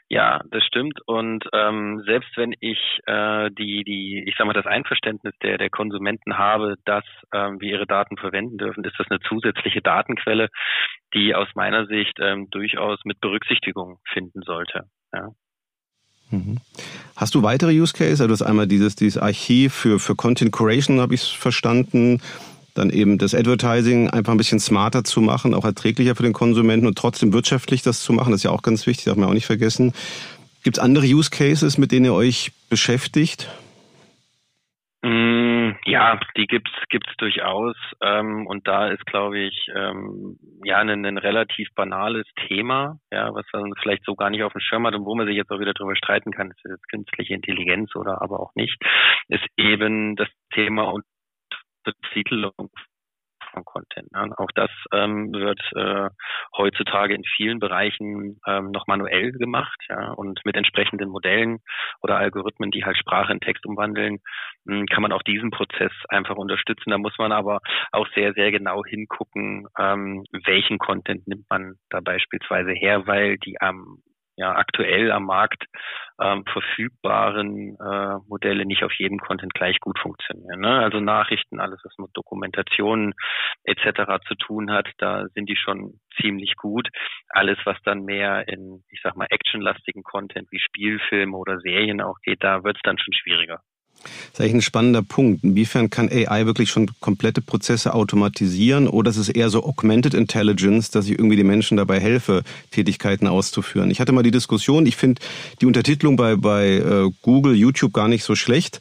[0.08, 1.00] Ja, das stimmt.
[1.06, 5.68] Und ähm, selbst wenn ich äh, die, die, ich sag mal, das Einverständnis der, der
[5.68, 10.48] Konsumenten habe, dass ähm, wir ihre Daten verwenden dürfen, ist das eine zusätzliche Datenquelle,
[11.12, 14.84] die aus meiner Sicht ähm, durchaus mit Berücksichtigung finden sollte.
[15.12, 15.30] Ja.
[16.30, 16.58] Mhm.
[17.16, 18.20] Hast du weitere Use Cases?
[18.20, 22.20] Also du hast einmal dieses, dieses Archiv für, für Content Curation, habe ich verstanden
[22.78, 26.86] dann eben das Advertising einfach ein bisschen smarter zu machen, auch erträglicher für den Konsumenten
[26.86, 28.30] und trotzdem wirtschaftlich das zu machen.
[28.30, 29.92] Das ist ja auch ganz wichtig, darf man auch nicht vergessen.
[30.64, 33.48] Gibt es andere Use Cases, mit denen ihr euch beschäftigt?
[35.02, 41.04] Mm, ja, die gibt's gibt's durchaus ähm, und da ist, glaube ich, ähm, ja ein,
[41.04, 44.94] ein relativ banales Thema, ja, was man vielleicht so gar nicht auf dem Schirm hat
[44.94, 48.20] und wo man sich jetzt auch wieder darüber streiten kann, ist das künstliche Intelligenz oder
[48.20, 48.76] aber auch nicht,
[49.28, 50.92] ist eben das Thema
[52.00, 52.70] Betitelung
[53.56, 54.12] von Content.
[54.12, 54.32] Ne?
[54.36, 56.10] Auch das ähm, wird äh,
[56.56, 61.58] heutzutage in vielen Bereichen ähm, noch manuell gemacht, ja, und mit entsprechenden Modellen
[62.02, 64.18] oder Algorithmen, die halt Sprache in Text umwandeln,
[64.64, 66.90] mh, hm, kann man auch diesen Prozess einfach unterstützen.
[66.90, 67.60] Da muss man aber
[67.92, 73.60] auch sehr, sehr genau hingucken, ähm, welchen Content nimmt man da beispielsweise her, weil die
[73.60, 74.02] am
[74.36, 75.64] ja, aktuell am Markt
[76.20, 80.60] ähm, verfügbaren äh, Modelle nicht auf jedem Content gleich gut funktionieren.
[80.60, 80.78] Ne?
[80.80, 83.14] Also Nachrichten, alles was mit Dokumentationen
[83.64, 84.22] etc.
[84.26, 86.88] zu tun hat, da sind die schon ziemlich gut.
[87.28, 92.18] Alles, was dann mehr in, ich sag mal, actionlastigen Content wie Spielfilme oder Serien auch
[92.22, 93.60] geht, da wird es dann schon schwieriger.
[94.02, 95.44] Das ist eigentlich ein spannender Punkt.
[95.44, 100.90] Inwiefern kann AI wirklich schon komplette Prozesse automatisieren oder ist es eher so Augmented Intelligence,
[100.90, 103.90] dass ich irgendwie den Menschen dabei helfe, Tätigkeiten auszuführen?
[103.90, 105.20] Ich hatte mal die Diskussion, ich finde
[105.60, 108.80] die Untertitelung bei, bei äh, Google, YouTube gar nicht so schlecht,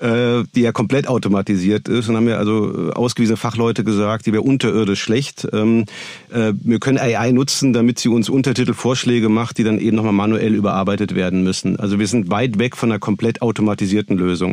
[0.00, 4.32] äh, die ja komplett automatisiert ist und haben mir also äh, ausgewiesene Fachleute gesagt, die
[4.32, 5.46] wäre unterirdisch schlecht.
[5.52, 5.86] Ähm,
[6.30, 10.54] äh, wir können AI nutzen, damit sie uns Untertitelvorschläge macht, die dann eben nochmal manuell
[10.54, 11.78] überarbeitet werden müssen.
[11.78, 14.49] Also wir sind weit weg von einer komplett automatisierten Lösung.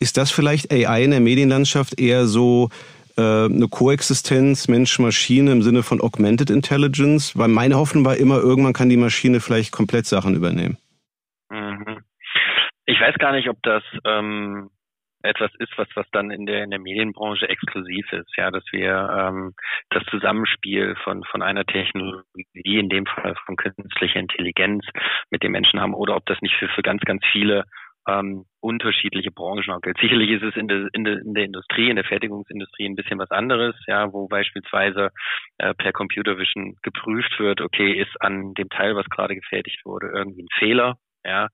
[0.00, 2.70] Ist das vielleicht AI in der Medienlandschaft eher so
[3.16, 7.36] äh, eine Koexistenz Mensch-Maschine im Sinne von Augmented Intelligence?
[7.36, 10.78] Weil meine Hoffnung war immer, irgendwann kann die Maschine vielleicht komplett Sachen übernehmen.
[11.50, 12.02] Mhm.
[12.86, 14.70] Ich weiß gar nicht, ob das ähm,
[15.24, 18.92] etwas ist, was was dann in der in der Medienbranche exklusiv ist, ja, dass wir
[18.92, 19.54] ähm,
[19.90, 24.84] das Zusammenspiel von von einer Technologie, in dem Fall von künstlicher Intelligenz,
[25.30, 27.64] mit den Menschen haben, oder ob das nicht für für ganz ganz viele
[28.06, 29.98] ähm, unterschiedliche Branchen auch gilt.
[29.98, 33.18] Sicherlich ist es in der, in, der, in der Industrie, in der Fertigungsindustrie ein bisschen
[33.18, 35.10] was anderes, ja, wo beispielsweise
[35.58, 40.08] äh, per Computer Vision geprüft wird, okay, ist an dem Teil, was gerade gefertigt wurde,
[40.14, 41.48] irgendwie ein Fehler, ja,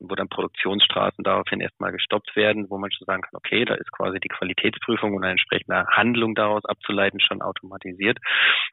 [0.00, 3.90] wo dann Produktionsstraßen daraufhin erstmal gestoppt werden, wo man schon sagen kann, okay, da ist
[3.90, 8.18] quasi die Qualitätsprüfung und eine entsprechende Handlung daraus abzuleiten schon automatisiert.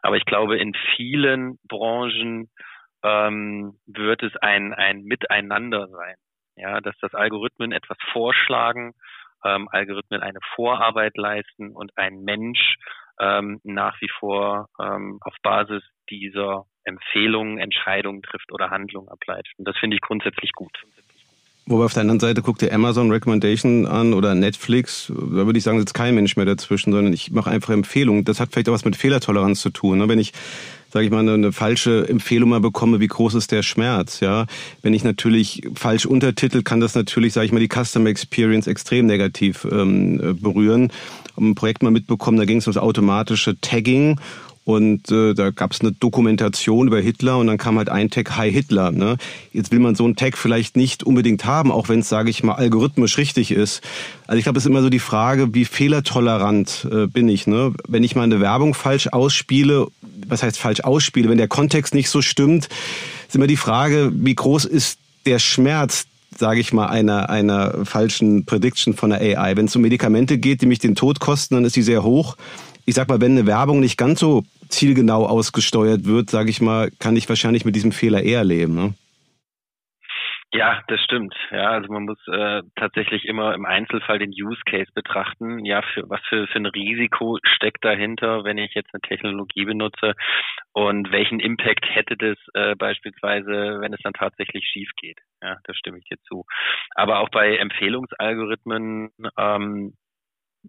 [0.01, 2.49] Aber ich glaube, in vielen Branchen
[3.03, 6.15] ähm, wird es ein, ein Miteinander sein
[6.55, 8.93] ja, dass das Algorithmen etwas vorschlagen,
[9.43, 12.75] ähm, Algorithmen eine Vorarbeit leisten und ein Mensch
[13.19, 19.51] ähm, nach wie vor ähm, auf Basis dieser Empfehlungen Entscheidungen trifft oder Handlungen ableitet.
[19.57, 20.83] Und das finde ich grundsätzlich gut.
[21.67, 25.07] Wobei auf der anderen Seite guckt ihr Amazon Recommendation an oder Netflix.
[25.07, 28.23] Da würde ich sagen, sitzt kein Mensch mehr dazwischen, sondern ich mache einfach Empfehlungen.
[28.23, 29.97] Das hat vielleicht auch was mit Fehlertoleranz zu tun.
[29.97, 30.07] Ne?
[30.07, 30.33] Wenn ich
[30.95, 34.45] sage ich mal, eine falsche Empfehlung mal bekomme, wie groß ist der Schmerz, ja.
[34.81, 39.05] Wenn ich natürlich falsch untertitel, kann das natürlich, sage ich mal, die Customer Experience extrem
[39.05, 40.93] negativ ähm, berühren.
[41.37, 44.21] Ein Projekt mal mitbekommen, da ging es um das automatische Tagging
[44.65, 48.35] und äh, da gab es eine Dokumentation über Hitler und dann kam halt ein Tag
[48.35, 48.91] Hi Hitler.
[48.91, 49.17] Ne?
[49.53, 52.43] Jetzt will man so einen Tag vielleicht nicht unbedingt haben, auch wenn es, sage ich
[52.43, 53.81] mal, algorithmisch richtig ist.
[54.25, 57.45] Also ich glaube, es ist immer so die Frage, wie fehlertolerant äh, bin ich.
[57.45, 57.73] Ne?
[57.87, 59.87] Wenn ich mal eine Werbung falsch ausspiele,
[60.27, 62.67] was heißt falsch ausspiele, wenn der Kontext nicht so stimmt,
[63.27, 64.97] ist immer die Frage, wie groß ist
[65.27, 69.55] der Schmerz, sage ich mal, einer, einer falschen Prediction von der AI.
[69.55, 72.35] Wenn es um Medikamente geht, die mich den Tod kosten, dann ist die sehr hoch.
[72.85, 76.91] Ich sag mal, wenn eine Werbung nicht ganz so zielgenau ausgesteuert wird, sage ich mal,
[76.99, 78.75] kann ich wahrscheinlich mit diesem Fehler eher leben.
[78.75, 78.93] Ne?
[80.55, 81.35] Ja, das stimmt.
[81.51, 85.65] Ja, also man muss äh, tatsächlich immer im Einzelfall den Use Case betrachten.
[85.65, 90.13] Ja, für was für, für ein Risiko steckt dahinter, wenn ich jetzt eine Technologie benutze
[90.71, 95.19] und welchen Impact hätte das äh, beispielsweise, wenn es dann tatsächlich schief geht.
[95.41, 96.45] Ja, da stimme ich dir zu.
[96.91, 99.93] Aber auch bei Empfehlungsalgorithmen ähm,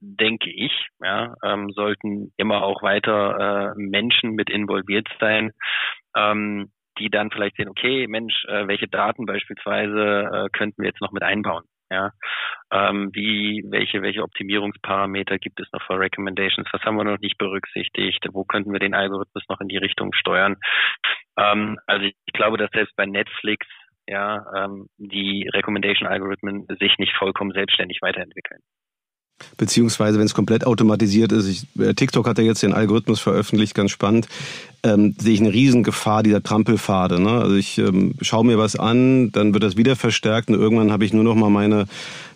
[0.00, 5.52] denke ich, ja, ähm, sollten immer auch weiter äh, Menschen mit involviert sein,
[6.16, 11.00] ähm, die dann vielleicht sehen, okay, Mensch, äh, welche Daten beispielsweise äh, könnten wir jetzt
[11.00, 11.64] noch mit einbauen?
[11.88, 12.11] Ja,
[12.72, 16.68] ähm, wie, welche, welche Optimierungsparameter gibt es noch für Recommendations?
[16.72, 18.26] Was haben wir noch nicht berücksichtigt?
[18.32, 20.56] Wo könnten wir den Algorithmus noch in die Richtung steuern?
[21.38, 23.66] Ähm, also ich glaube, dass selbst bei Netflix
[24.09, 28.61] ja ähm, die Recommendation-Algorithmen sich nicht vollkommen selbstständig weiterentwickeln.
[29.59, 33.75] Beziehungsweise, wenn es komplett automatisiert ist, ich, äh, TikTok hat ja jetzt den Algorithmus veröffentlicht,
[33.75, 34.29] ganz spannend,
[34.83, 37.20] ähm, sehe ich eine Riesengefahr dieser Trampelpfade.
[37.20, 37.31] Ne?
[37.31, 41.05] Also ich ähm, schaue mir was an, dann wird das wieder verstärkt und irgendwann habe
[41.05, 41.87] ich nur noch mal meine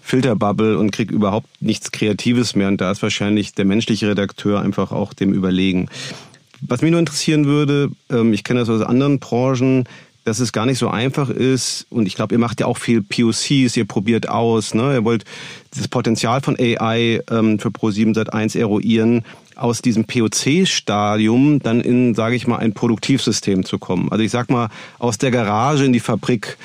[0.02, 2.68] Filterbubble und kriege überhaupt nichts Kreatives mehr.
[2.68, 5.88] Und da ist wahrscheinlich der menschliche Redakteur einfach auch dem überlegen.
[6.62, 9.84] Was mich nur interessieren würde, ähm, ich kenne das aus anderen Branchen,
[10.30, 11.88] dass es gar nicht so einfach ist.
[11.90, 14.74] Und ich glaube, ihr macht ja auch viel POCs, ihr probiert aus.
[14.74, 14.94] Ne?
[14.94, 15.24] Ihr wollt
[15.76, 19.24] das Potenzial von AI ähm, für Pro7 seit 1 eruieren,
[19.56, 24.12] aus diesem POC-Stadium dann in, sage ich mal, ein Produktivsystem zu kommen.
[24.12, 24.68] Also ich sag mal,
[25.00, 26.56] aus der Garage in die Fabrik.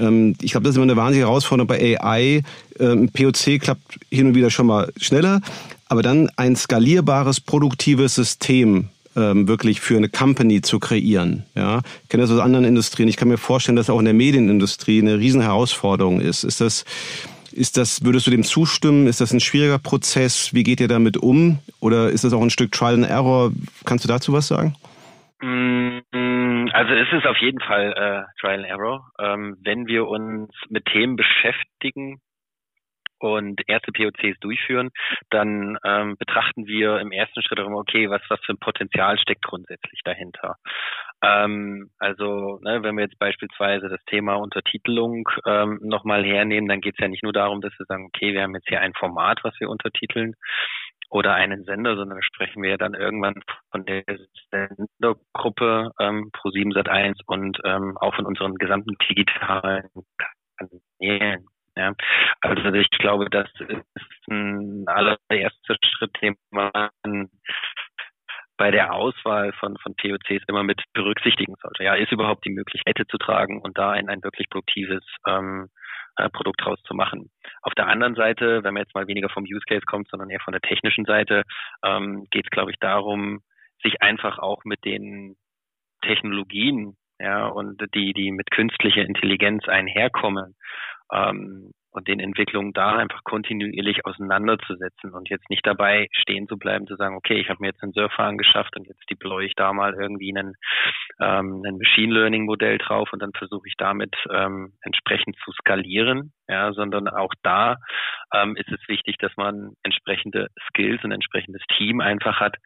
[0.00, 2.42] Ähm, ich glaube, das ist immer eine wahnsinnige Herausforderung bei AI.
[2.80, 5.40] Ähm, POC klappt hin und wieder schon mal schneller,
[5.88, 11.44] aber dann ein skalierbares, produktives System ähm, wirklich für eine Company zu kreieren.
[11.54, 13.08] Ja, ich kenne das aus anderen Industrien.
[13.08, 16.44] Ich kann mir vorstellen, dass auch in der Medienindustrie eine riesen Herausforderung ist.
[16.44, 16.84] Ist das
[17.52, 19.06] ist das, würdest du dem zustimmen?
[19.06, 20.54] Ist das ein schwieriger Prozess?
[20.54, 21.58] Wie geht ihr damit um?
[21.80, 23.52] Oder ist das auch ein Stück Trial and Error?
[23.84, 24.74] Kannst du dazu was sagen?
[25.42, 29.10] Mm, also es ist auf jeden Fall äh, Trial and Error.
[29.18, 32.20] Ähm, wenn wir uns mit Themen beschäftigen,
[33.22, 34.90] und erste POCs durchführen,
[35.30, 39.42] dann ähm, betrachten wir im ersten Schritt auch, okay, was, was für ein Potenzial steckt
[39.42, 40.56] grundsätzlich dahinter.
[41.22, 46.94] Ähm, also, ne, wenn wir jetzt beispielsweise das Thema Untertitelung ähm, nochmal hernehmen, dann geht
[46.94, 49.40] es ja nicht nur darum, dass wir sagen, okay, wir haben jetzt hier ein Format,
[49.44, 50.34] was wir untertiteln,
[51.12, 53.34] oder einen Sender, sondern sprechen wir ja dann irgendwann
[53.70, 54.02] von der
[54.50, 59.90] Sendergruppe ähm, Pro7 Sat1 und ähm, auch von unseren gesamten digitalen
[60.56, 61.46] Kanälen.
[61.76, 61.94] Ja,
[62.40, 67.30] also ich glaube, das ist ein allererster Schritt, den man
[68.58, 71.84] bei der Auswahl von, von POCs immer mit berücksichtigen sollte.
[71.84, 75.68] Ja, ist überhaupt die Möglichkeit zu tragen und da ein, ein wirklich produktives ähm,
[76.16, 77.30] äh, Produkt rauszumachen.
[77.62, 80.40] Auf der anderen Seite, wenn man jetzt mal weniger vom Use Case kommt, sondern eher
[80.40, 81.42] von der technischen Seite,
[81.84, 83.40] ähm, geht es, glaube ich, darum,
[83.82, 85.36] sich einfach auch mit den
[86.02, 90.54] Technologien ja, und die, die mit künstlicher Intelligenz einherkommen,
[91.12, 96.86] ähm, und den Entwicklungen da einfach kontinuierlich auseinanderzusetzen und jetzt nicht dabei stehen zu bleiben,
[96.86, 99.72] zu sagen, okay, ich habe mir jetzt einen Surfer angeschafft und jetzt deploy ich da
[99.72, 100.54] mal irgendwie einen,
[101.20, 106.32] ähm, ein Machine Learning Modell drauf und dann versuche ich damit ähm, entsprechend zu skalieren,
[106.48, 107.76] ja, sondern auch da
[108.34, 112.56] ähm, ist es wichtig, dass man entsprechende Skills und entsprechendes Team einfach hat,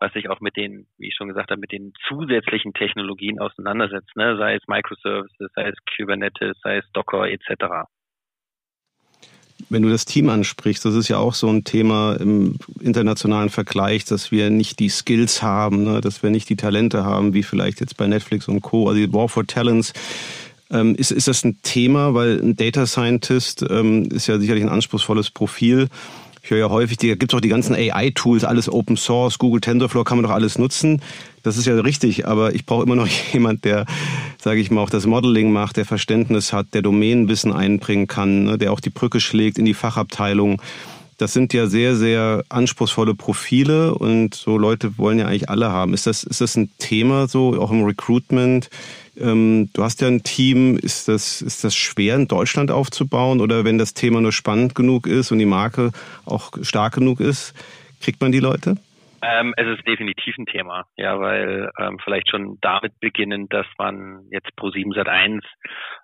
[0.00, 4.16] was sich auch mit den, wie ich schon gesagt habe, mit den zusätzlichen Technologien auseinandersetzt,
[4.16, 4.36] ne?
[4.38, 7.86] sei es Microservices, sei es Kubernetes, sei es Docker etc.
[9.68, 14.06] Wenn du das Team ansprichst, das ist ja auch so ein Thema im internationalen Vergleich,
[14.06, 16.00] dass wir nicht die Skills haben, ne?
[16.00, 18.88] dass wir nicht die Talente haben, wie vielleicht jetzt bei Netflix und Co.
[18.88, 19.92] Also die War for Talents.
[20.70, 24.70] Ähm, ist, ist das ein Thema, weil ein Data Scientist ähm, ist ja sicherlich ein
[24.70, 25.88] anspruchsvolles Profil
[26.42, 29.60] Ich höre ja häufig, da gibt es auch die ganzen AI-Tools, alles Open Source, Google
[29.60, 31.02] TensorFlow kann man doch alles nutzen.
[31.42, 33.86] Das ist ja richtig, aber ich brauche immer noch jemand, der,
[34.38, 38.58] sage ich mal, auch das Modeling macht, der Verständnis hat, der Domänenwissen einbringen kann, ne,
[38.58, 40.62] der auch die Brücke schlägt in die Fachabteilung.
[41.18, 45.92] Das sind ja sehr, sehr anspruchsvolle Profile und so Leute wollen ja eigentlich alle haben.
[45.92, 48.70] Ist das, ist das ein Thema so, auch im Recruitment?
[49.20, 53.64] Ähm, du hast ja ein Team, ist das, ist das schwer in Deutschland aufzubauen oder
[53.64, 55.92] wenn das Thema nur spannend genug ist und die Marke
[56.24, 57.54] auch stark genug ist,
[58.00, 58.76] kriegt man die Leute?
[59.22, 64.22] Ähm, es ist definitiv ein Thema, ja, weil ähm, vielleicht schon damit beginnen, dass man
[64.30, 65.44] jetzt Pro 7 Sat 1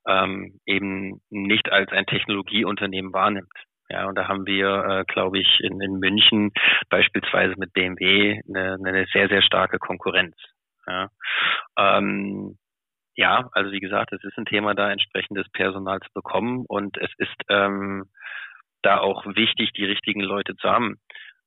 [0.07, 3.53] ähm, eben nicht als ein Technologieunternehmen wahrnimmt.
[3.89, 6.53] Ja, und da haben wir, äh, glaube ich, in, in München
[6.91, 10.35] beispielsweise mit BMW eine, eine sehr, sehr starke Konkurrenz.
[10.87, 11.09] Ja.
[11.79, 12.59] Ähm,
[13.17, 17.11] ja, also wie gesagt, es ist ein Thema, da entsprechendes Personal zu bekommen und es
[17.19, 18.05] ist ähm,
[18.83, 20.97] da auch wichtig, die richtigen Leute zu haben.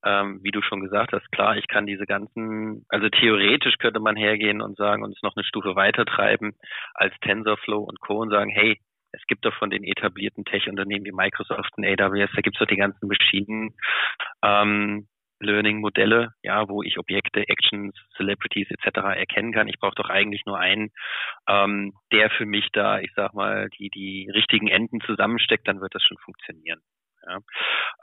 [0.04, 4.16] Ähm, wie du schon gesagt hast, klar, ich kann diese ganzen, also theoretisch könnte man
[4.16, 6.54] hergehen und sagen und es noch eine Stufe weiter treiben
[6.94, 8.20] als TensorFlow und Co.
[8.20, 8.80] und sagen, hey,
[9.12, 12.68] es gibt doch von den etablierten Tech-Unternehmen wie Microsoft und AWS, da gibt es doch
[12.68, 13.76] die ganzen Maschinen,
[14.44, 15.08] ähm,
[15.40, 18.98] Learning-Modelle, ja, wo ich Objekte, Actions, Celebrities etc.
[19.18, 19.68] erkennen kann.
[19.68, 20.92] Ich brauche doch eigentlich nur einen,
[21.48, 25.96] ähm, der für mich da, ich sag mal, die die richtigen Enden zusammensteckt, dann wird
[25.96, 26.82] das schon funktionieren.
[27.28, 27.40] Ja.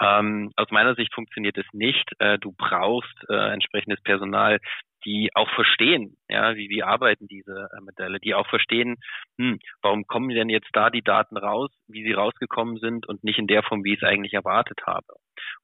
[0.01, 2.11] Ähm, aus meiner Sicht funktioniert es nicht.
[2.19, 4.59] Äh, du brauchst äh, entsprechendes Personal,
[5.07, 8.97] die auch verstehen, ja, wie, wie arbeiten diese äh, Modelle, die auch verstehen,
[9.39, 13.39] hm, warum kommen denn jetzt da die Daten raus, wie sie rausgekommen sind und nicht
[13.39, 15.07] in der Form, wie ich es eigentlich erwartet habe.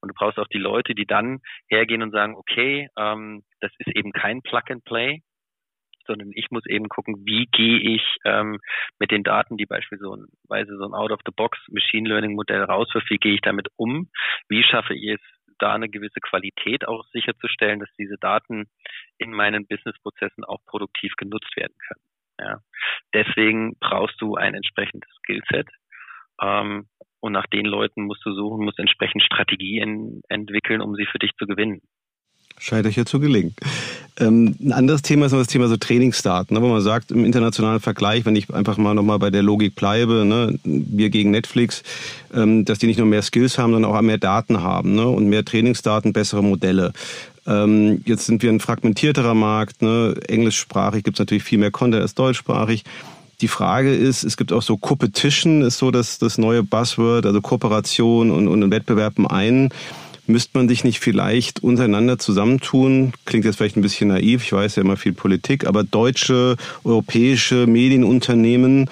[0.01, 3.95] Und du brauchst auch die Leute, die dann hergehen und sagen, okay, ähm, das ist
[3.95, 5.21] eben kein Plug and Play,
[6.07, 8.59] sondern ich muss eben gucken, wie gehe ich ähm,
[8.99, 13.41] mit den Daten, die beispielsweise so ein Out-of-the-Box Machine Learning Modell rauswirft, wie gehe ich
[13.41, 14.09] damit um,
[14.47, 15.21] wie schaffe ich es,
[15.63, 18.65] da eine gewisse Qualität auch sicherzustellen, dass diese Daten
[19.17, 22.01] in meinen Businessprozessen auch produktiv genutzt werden können.
[22.39, 22.57] Ja.
[23.13, 25.69] Deswegen brauchst du ein entsprechendes Skillset.
[26.41, 26.87] Ähm,
[27.21, 31.31] und nach den Leuten musst du suchen, musst entsprechend Strategien entwickeln, um sie für dich
[31.39, 31.81] zu gewinnen.
[32.59, 33.55] Scheint euch ja zu gelingen.
[34.19, 37.25] Ähm, ein anderes Thema ist noch das Thema so Trainingsdaten, ne, wo man sagt, im
[37.25, 41.81] internationalen Vergleich, wenn ich einfach mal nochmal bei der Logik bleibe, ne, wir gegen Netflix,
[42.33, 45.29] ähm, dass die nicht nur mehr Skills haben, sondern auch mehr Daten haben ne, und
[45.29, 46.93] mehr Trainingsdaten, bessere Modelle.
[47.47, 52.03] Ähm, jetzt sind wir ein fragmentierterer Markt, ne, englischsprachig gibt es natürlich viel mehr Content
[52.03, 52.83] als deutschsprachig.
[53.41, 57.41] Die Frage ist, es gibt auch so Competition, ist so das, das neue Buzzword, also
[57.41, 59.69] Kooperation und, und Wettbewerb im einen.
[60.25, 63.11] Müsste man sich nicht vielleicht untereinander zusammentun?
[63.25, 66.55] Klingt jetzt vielleicht ein bisschen naiv, ich weiß ja immer viel Politik, aber deutsche,
[66.85, 68.89] europäische Medienunternehmen,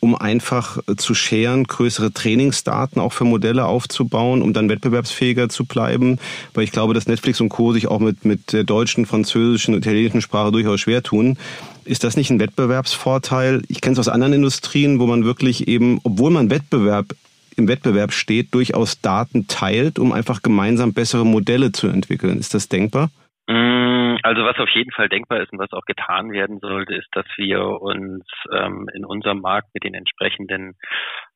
[0.00, 6.18] um einfach zu scheren, größere Trainingsdaten auch für Modelle aufzubauen, um dann wettbewerbsfähiger zu bleiben.
[6.52, 7.72] Weil ich glaube, dass Netflix und Co.
[7.72, 11.38] sich auch mit, mit der deutschen, französischen, italienischen Sprache durchaus schwer tun.
[11.84, 13.62] Ist das nicht ein Wettbewerbsvorteil?
[13.68, 17.14] Ich kenne es aus anderen Industrien, wo man wirklich eben, obwohl man Wettbewerb
[17.56, 22.38] im Wettbewerb steht, durchaus Daten teilt, um einfach gemeinsam bessere Modelle zu entwickeln.
[22.38, 23.10] Ist das denkbar?
[23.48, 27.08] Mm, also was auf jeden Fall denkbar ist und was auch getan werden sollte, ist,
[27.12, 30.74] dass wir uns ähm, in unserem Markt mit den entsprechenden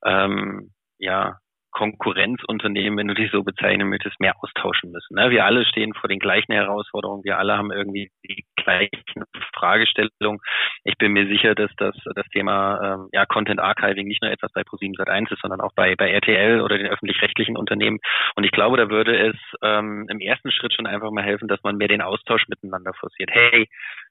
[0.05, 1.39] ähm, ja,
[1.77, 5.15] Konkurrenzunternehmen, wenn du dich so bezeichnen möchtest, mehr austauschen müssen.
[5.15, 5.29] Ne?
[5.29, 10.41] Wir alle stehen vor den gleichen Herausforderungen, wir alle haben irgendwie die gleichen Fragestellungen.
[10.85, 14.51] Ich bin mir sicher, dass das, das Thema ähm, ja, Content Archiving nicht nur etwas
[14.55, 17.99] bei ProSieben Sat1 ist, sondern auch bei, bei RTL oder den öffentlich-rechtlichen Unternehmen.
[18.37, 21.63] Und ich glaube, da würde es ähm, im ersten Schritt schon einfach mal helfen, dass
[21.63, 23.31] man mehr den Austausch miteinander forciert.
[23.33, 23.69] Hey,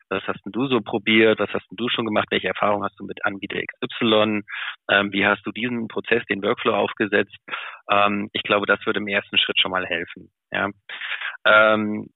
[0.10, 1.40] was hast denn du so probiert?
[1.40, 2.28] Was hast denn du schon gemacht?
[2.30, 4.42] Welche Erfahrungen hast du mit Anbieter XY?
[4.90, 7.36] Ähm, wie hast du diesen Prozess, den Workflow aufgesetzt?
[7.90, 10.32] Ähm, ich glaube, das würde im ersten Schritt schon mal helfen.
[10.52, 10.70] Ja.
[11.46, 12.08] Ähm,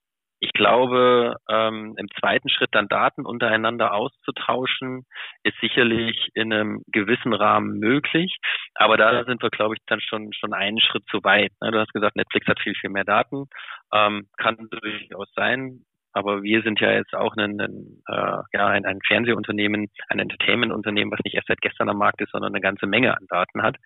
[0.41, 5.03] ich glaube, ähm, im zweiten Schritt dann Daten untereinander auszutauschen,
[5.43, 8.37] ist sicherlich in einem gewissen Rahmen möglich.
[8.75, 11.51] Aber da sind wir, glaube ich, dann schon schon einen Schritt zu weit.
[11.61, 11.71] Ne?
[11.71, 13.45] Du hast gesagt, Netflix hat viel, viel mehr Daten.
[13.93, 15.83] Ähm, kann durchaus sein.
[16.13, 21.11] Aber wir sind ja jetzt auch ein, ein, äh, ja, ein, ein Fernsehunternehmen, ein Entertainmentunternehmen,
[21.11, 23.77] was nicht erst seit gestern am Markt ist, sondern eine ganze Menge an Daten hat.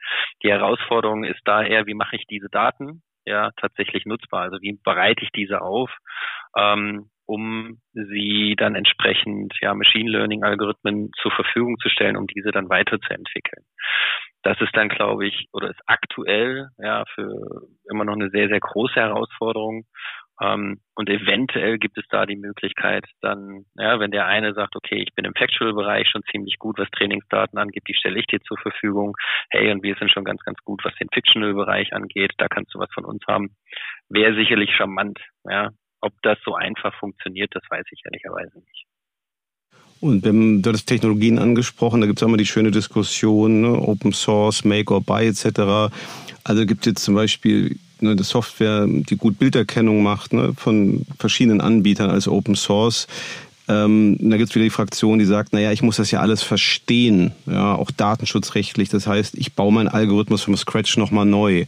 [0.44, 4.44] Die Herausforderung ist da eher, wie mache ich diese Daten ja tatsächlich nutzbar?
[4.44, 5.92] Also wie bereite ich diese auf,
[6.58, 12.52] ähm, um sie dann entsprechend ja Machine Learning Algorithmen zur Verfügung zu stellen, um diese
[12.52, 13.66] dann weiterzuentwickeln.
[14.44, 18.60] Das ist dann, glaube ich, oder ist aktuell ja für immer noch eine sehr, sehr
[18.60, 19.86] große Herausforderung.
[20.44, 25.02] Ähm, und eventuell gibt es da die Möglichkeit, dann, ja, wenn der eine sagt, okay,
[25.02, 28.58] ich bin im Factual-Bereich schon ziemlich gut, was Trainingsdaten angeht, die stelle ich dir zur
[28.58, 29.16] Verfügung.
[29.50, 32.80] Hey, und wir sind schon ganz, ganz gut, was den Fictional-Bereich angeht, da kannst du
[32.80, 33.56] was von uns haben.
[34.10, 35.70] Wäre sicherlich charmant, ja.
[36.02, 38.86] Ob das so einfach funktioniert, das weiß ich ehrlicherweise nicht.
[40.02, 43.70] Und wenn du das Technologien angesprochen, da gibt es auch immer die schöne Diskussion, ne?
[43.70, 45.94] Open Source, Make or Buy etc.
[46.44, 47.78] Also gibt es jetzt zum Beispiel
[48.12, 53.08] eine Software, die gut Bilderkennung macht, ne, von verschiedenen Anbietern als Open Source.
[53.68, 56.43] Ähm, da gibt es wieder die Fraktion, die sagt, naja, ich muss das ja alles
[56.43, 58.89] verstehen, ja, auch datenschutzrechtlich.
[58.89, 61.66] Das heißt, ich baue meinen Algorithmus vom Scratch nochmal neu.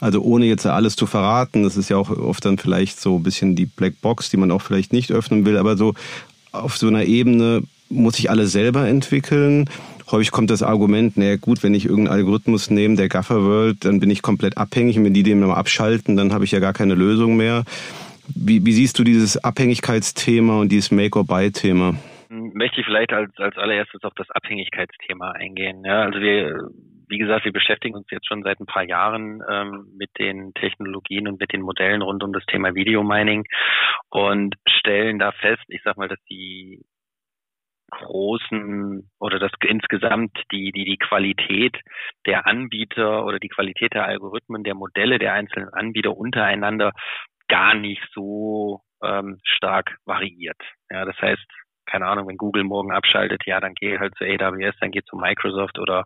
[0.00, 3.22] Also ohne jetzt alles zu verraten, das ist ja auch oft dann vielleicht so ein
[3.22, 5.94] bisschen die Blackbox, die man auch vielleicht nicht öffnen will, aber so
[6.52, 9.68] auf so einer Ebene muss ich alles selber entwickeln
[10.10, 14.00] häufig kommt das Argument, naja gut, wenn ich irgendeinen Algorithmus nehme, der Gaffer World, dann
[14.00, 16.72] bin ich komplett abhängig und wenn die den mal abschalten, dann habe ich ja gar
[16.72, 17.64] keine Lösung mehr.
[18.34, 21.94] Wie, wie siehst du dieses Abhängigkeitsthema und dieses Make-or-Buy-Thema?
[22.30, 25.84] Möchte ich vielleicht als, als allererstes auf das Abhängigkeitsthema eingehen.
[25.84, 26.70] Ja, also wir,
[27.08, 31.28] wie gesagt, wir beschäftigen uns jetzt schon seit ein paar Jahren ähm, mit den Technologien
[31.28, 33.44] und mit den Modellen rund um das Thema Videomining
[34.08, 36.80] und stellen da fest, ich sag mal, dass die
[37.98, 41.76] großen oder das insgesamt die, die, die Qualität
[42.26, 46.92] der Anbieter oder die Qualität der Algorithmen, der Modelle der einzelnen Anbieter untereinander
[47.48, 50.60] gar nicht so ähm, stark variiert.
[50.90, 51.46] Ja, das heißt,
[51.86, 55.16] keine Ahnung, wenn Google morgen abschaltet, ja, dann geh halt zu AWS, dann geh zu
[55.16, 56.04] Microsoft oder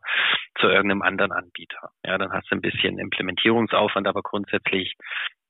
[0.59, 1.91] zu irgendeinem anderen Anbieter.
[2.05, 4.95] Ja, dann hast du ein bisschen Implementierungsaufwand, aber grundsätzlich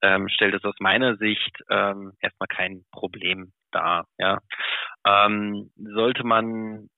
[0.03, 4.07] ähm, stellt es aus meiner Sicht ähm, erstmal kein Problem dar.
[4.19, 4.39] Ja,
[5.07, 6.89] ähm, sollte man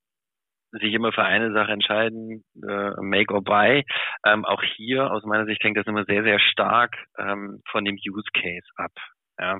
[0.72, 3.84] sich immer für eine Sache entscheiden, äh, make or buy.
[4.24, 7.96] Ähm, auch hier aus meiner Sicht hängt das immer sehr, sehr stark ähm, von dem
[7.96, 8.92] Use Case ab.
[9.38, 9.58] Ja.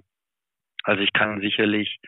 [0.84, 1.98] Also ich kann sicherlich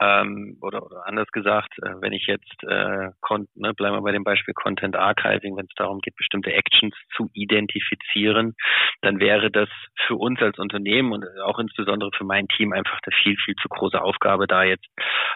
[0.00, 3.10] ähm, oder, oder anders gesagt, äh, wenn ich jetzt, äh,
[3.54, 7.30] ne, bleiben wir bei dem Beispiel Content Archiving, wenn es darum geht, bestimmte Actions zu
[7.34, 8.54] identifizieren,
[9.02, 9.68] dann wäre das
[10.06, 13.68] für uns als Unternehmen und auch insbesondere für mein Team einfach eine viel, viel zu
[13.68, 14.86] große Aufgabe, da jetzt,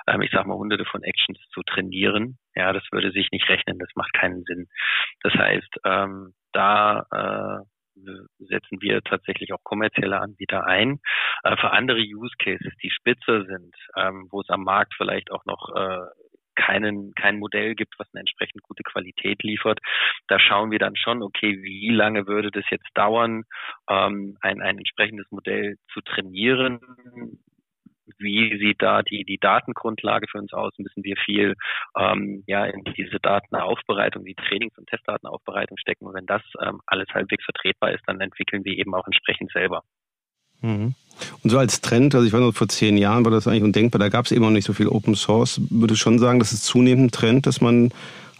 [0.06, 2.38] ähm, ich sag mal, hunderte von Actions zu trainieren.
[2.54, 4.66] Ja, das würde sich nicht rechnen, das macht keinen Sinn.
[5.22, 7.75] Das heißt, ähm, da äh,
[8.38, 11.00] setzen wir tatsächlich auch kommerzielle Anbieter ein.
[11.42, 15.44] Äh, für andere Use Cases, die spitzer sind, ähm, wo es am Markt vielleicht auch
[15.44, 16.06] noch äh,
[16.56, 19.78] keinen, kein Modell gibt, was eine entsprechend gute Qualität liefert.
[20.26, 23.44] Da schauen wir dann schon, okay, wie lange würde das jetzt dauern,
[23.88, 26.80] ähm, ein, ein entsprechendes Modell zu trainieren?
[28.18, 30.72] Wie sieht da die, die Datengrundlage für uns aus?
[30.78, 31.54] Müssen wir viel
[31.98, 36.06] ähm, ja, in diese Datenaufbereitung, die Trainings- und Testdatenaufbereitung stecken?
[36.06, 39.82] Und wenn das ähm, alles halbwegs vertretbar ist, dann entwickeln wir eben auch entsprechend selber.
[40.62, 40.94] Mhm.
[41.42, 43.98] Und so als Trend, also ich weiß noch, vor zehn Jahren war das eigentlich undenkbar,
[43.98, 45.60] da gab es eben noch nicht so viel Open Source.
[45.70, 47.90] Würde ich schon sagen, das ist zunehmend ein Trend, dass man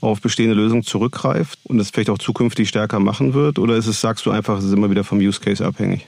[0.01, 3.59] auf bestehende Lösungen zurückgreift und das vielleicht auch zukünftig stärker machen wird?
[3.59, 6.07] Oder ist es, sagst du einfach, es ist immer wieder vom Use Case abhängig?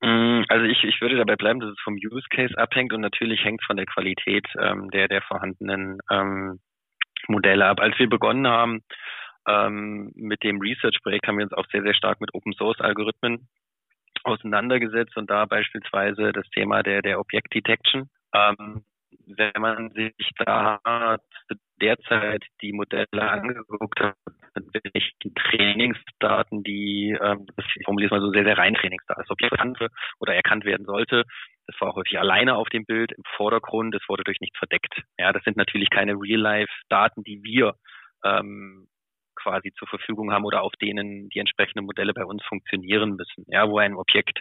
[0.00, 3.42] Mm, also ich, ich würde dabei bleiben, dass es vom Use Case abhängt und natürlich
[3.44, 6.60] hängt es von der Qualität ähm, der, der vorhandenen ähm,
[7.28, 7.80] Modelle ab.
[7.80, 8.82] Als wir begonnen haben
[9.48, 13.48] ähm, mit dem Research-Projekt, haben wir uns auch sehr, sehr stark mit Open Source Algorithmen
[14.24, 18.10] auseinandergesetzt und da beispielsweise das Thema der, der Object Detection.
[18.34, 18.84] Ähm,
[19.26, 21.18] wenn man sich da
[21.80, 24.16] derzeit die Modelle angeguckt hat,
[24.54, 29.30] mit welchen Trainingsdaten, die, ähm, ich formuliere es mal so, sehr, sehr rein Trainingsdaten, das
[29.30, 29.78] Objekt erkannt
[30.18, 31.24] oder erkannt werden sollte,
[31.66, 35.02] das war häufig alleine auf dem Bild im Vordergrund, das wurde durch nichts verdeckt.
[35.18, 37.74] Ja, das sind natürlich keine Real-Life-Daten, die wir
[38.24, 38.86] ähm,
[39.34, 43.44] quasi zur Verfügung haben oder auf denen die entsprechenden Modelle bei uns funktionieren müssen.
[43.48, 44.40] Ja, wo ein Objekt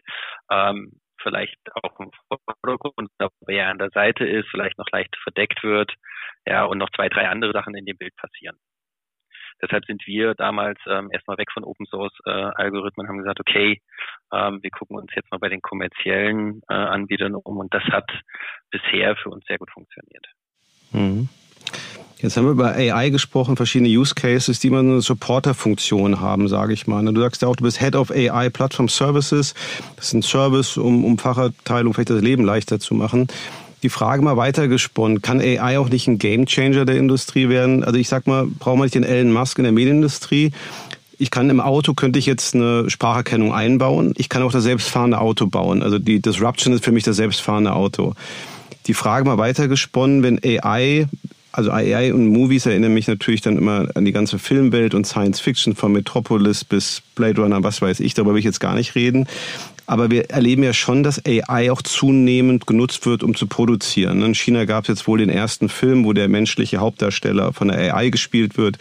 [0.50, 2.12] ähm, vielleicht auch im
[2.62, 5.92] Vordergrund, aber eher an der Seite ist, vielleicht noch leicht verdeckt wird,
[6.46, 8.58] ja, und noch zwei, drei andere Sachen in dem Bild passieren.
[9.62, 13.82] Deshalb sind wir damals ähm, erstmal weg von Open Source äh, Algorithmen, haben gesagt, okay,
[14.34, 18.10] ähm, wir gucken uns jetzt mal bei den kommerziellen äh, Anbietern um und das hat
[18.70, 20.28] bisher für uns sehr gut funktioniert.
[20.92, 21.30] Mhm.
[22.22, 26.74] Jetzt haben wir über AI gesprochen, verschiedene Use Cases, die man eine Supporter-Funktion haben, sage
[26.74, 27.04] ich mal.
[27.04, 29.54] Du sagst ja auch, du bist Head of AI Platform Services.
[29.98, 33.28] Das ist ein Service, um, um Fachabteilung vielleicht das Leben leichter zu machen.
[33.84, 37.84] Die Frage mal weitergesponnen, kann AI auch nicht ein Gamechanger der Industrie werden?
[37.84, 40.54] Also ich sag mal, brauchen wir nicht den Elon Musk in der Medienindustrie?
[41.18, 44.14] Ich kann im Auto, könnte ich jetzt eine Spracherkennung einbauen.
[44.18, 45.84] Ich kann auch das selbstfahrende Auto bauen.
[45.84, 48.14] Also die Disruption ist für mich das selbstfahrende Auto.
[48.88, 51.08] Die Frage mal weitergesponnen, wenn AI
[51.56, 55.40] also AI und Movies erinnern mich natürlich dann immer an die ganze Filmwelt und Science
[55.40, 58.96] Fiction von Metropolis bis Blade Runner, was weiß ich, darüber will ich jetzt gar nicht
[58.96, 59.26] reden.
[59.88, 64.22] Aber wir erleben ja schon, dass AI auch zunehmend genutzt wird, um zu produzieren.
[64.24, 67.96] In China gab es jetzt wohl den ersten Film, wo der menschliche Hauptdarsteller von der
[67.96, 68.78] AI gespielt wird.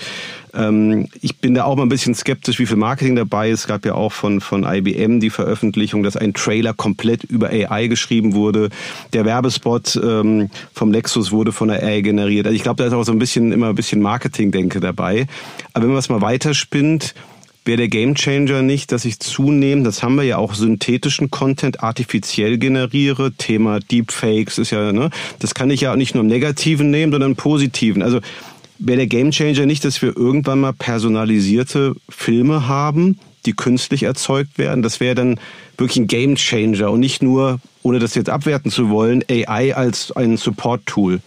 [0.54, 3.60] Ähm, ich bin da auch mal ein bisschen skeptisch, wie viel Marketing dabei ist.
[3.60, 7.88] Es gab ja auch von, von IBM die Veröffentlichung, dass ein Trailer komplett über AI
[7.88, 8.70] geschrieben wurde.
[9.12, 12.46] Der Werbespot ähm, vom Lexus wurde von der AI generiert.
[12.46, 15.26] Also ich glaube, da ist auch so ein bisschen immer ein bisschen Marketing-Denke dabei.
[15.72, 17.14] Aber wenn man es mal weiterspinnt,
[17.64, 22.58] wäre der Gamechanger nicht, dass ich zunehmend, das haben wir ja auch, synthetischen Content artifiziell
[22.58, 23.32] generiere.
[23.32, 27.32] Thema Deepfakes ist ja, ne, das kann ich ja nicht nur im Negativen nehmen, sondern
[27.32, 28.02] im Positiven.
[28.02, 28.20] Also
[28.78, 34.82] wäre der Gamechanger nicht, dass wir irgendwann mal personalisierte Filme haben, die künstlich erzeugt werden?
[34.82, 35.40] Das wäre dann
[35.78, 40.36] wirklich ein Gamechanger und nicht nur, ohne das jetzt abwerten zu wollen, AI als ein
[40.36, 41.20] Support-Tool.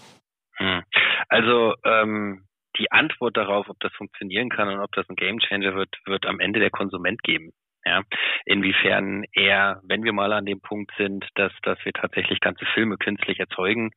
[0.57, 0.81] Hm.
[1.29, 2.41] Also ähm,
[2.79, 6.39] die Antwort darauf, ob das funktionieren kann und ob das ein Gamechanger wird, wird am
[6.39, 7.51] Ende der Konsument geben.
[7.85, 8.01] Ja,
[8.45, 12.97] inwiefern er, wenn wir mal an dem Punkt sind, dass, dass wir tatsächlich ganze Filme
[12.97, 13.91] künstlich erzeugen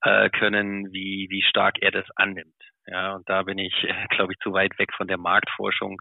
[0.00, 2.54] äh, können, wie, wie stark er das annimmt.
[2.88, 3.74] Ja, und da bin ich,
[4.10, 6.00] glaube ich, zu weit weg von der Marktforschung,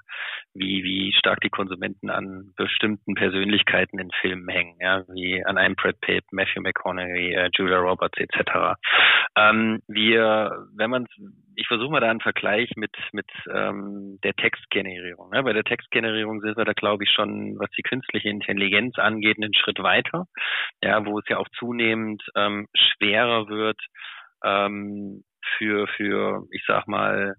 [0.54, 5.76] wie, wie stark die Konsumenten an bestimmten Persönlichkeiten in Filmen hängen, ja, wie an einem
[5.76, 8.78] Brad Pitt, Matthew McConaughey, äh, Julia Roberts etc.
[9.36, 11.08] Ähm, wir, wenn man,
[11.56, 15.30] ich versuche mal da einen Vergleich mit mit ähm, der Textgenerierung.
[15.32, 15.44] Ne?
[15.44, 19.54] Bei der Textgenerierung sind wir da, glaube ich, schon, was die künstliche Intelligenz angeht, einen
[19.54, 20.26] Schritt weiter,
[20.82, 23.80] ja, wo es ja auch zunehmend ähm, schwerer wird,
[24.44, 25.24] ähm,
[25.58, 27.36] für, für, ich sag mal,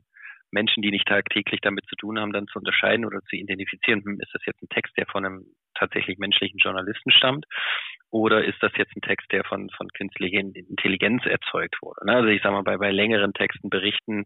[0.50, 4.18] Menschen, die nicht tagtäglich damit zu tun haben, dann zu unterscheiden oder zu identifizieren, hm,
[4.20, 5.44] ist das jetzt ein Text, der von einem
[5.74, 7.46] tatsächlich menschlichen Journalisten stammt
[8.10, 12.06] oder ist das jetzt ein Text, der von, von künstlicher Intelligenz erzeugt wurde.
[12.06, 12.16] Ne?
[12.16, 14.24] Also ich sage mal, bei, bei längeren Texten, Berichten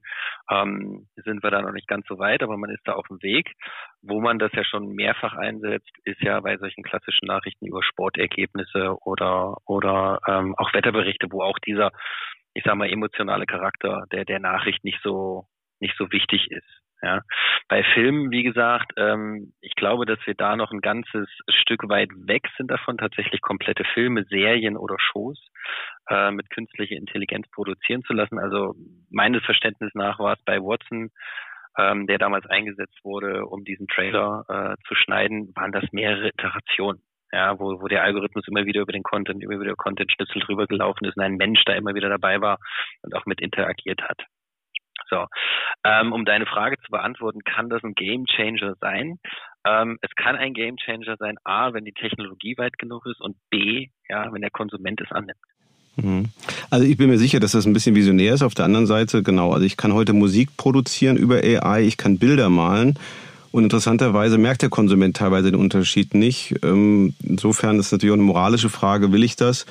[0.51, 3.23] ähm, sind wir da noch nicht ganz so weit, aber man ist da auf dem
[3.23, 3.53] Weg.
[4.03, 8.97] Wo man das ja schon mehrfach einsetzt, ist ja bei solchen klassischen Nachrichten über Sportergebnisse
[9.05, 11.91] oder, oder ähm, auch Wetterberichte, wo auch dieser
[12.55, 15.47] ich sag mal, emotionale Charakter der, der Nachricht nicht so,
[15.81, 16.80] nicht so wichtig ist.
[17.03, 17.23] Ja.
[17.69, 22.11] Bei Filmen, wie gesagt, ähm, ich glaube, dass wir da noch ein ganzes Stück weit
[22.15, 25.39] weg sind davon, tatsächlich komplette Filme, Serien oder Shows
[26.09, 28.39] äh, mit künstlicher Intelligenz produzieren zu lassen.
[28.39, 28.75] Also
[29.11, 31.11] meines Verständnisses nach war es bei Watson,
[31.79, 37.01] ähm, der damals eingesetzt wurde, um diesen Trailer äh, zu schneiden, waren das mehrere Iterationen
[37.33, 41.05] ja, wo, wo der Algorithmus immer wieder über den Content, immer wieder Content-Schnitzel drüber gelaufen
[41.05, 42.59] ist und ein Mensch da immer wieder dabei war
[43.03, 44.19] und auch mit interagiert hat.
[45.11, 45.27] So,
[45.85, 49.19] ähm, um deine Frage zu beantworten, kann das ein Game Changer sein?
[49.67, 53.37] Ähm, es kann ein Game Changer sein, a, wenn die Technologie weit genug ist und
[53.51, 55.39] b, ja, wenn der Konsument es annimmt.
[55.97, 56.27] Mhm.
[56.71, 58.43] Also ich bin mir sicher, dass das ein bisschen visionär ist.
[58.43, 62.19] Auf der anderen Seite, genau, also ich kann heute Musik produzieren über AI, ich kann
[62.19, 62.99] Bilder malen
[63.53, 66.55] und interessanterweise merkt der Konsument teilweise den Unterschied nicht.
[66.63, 69.67] Ähm, insofern ist es natürlich auch eine moralische Frage, will ich das?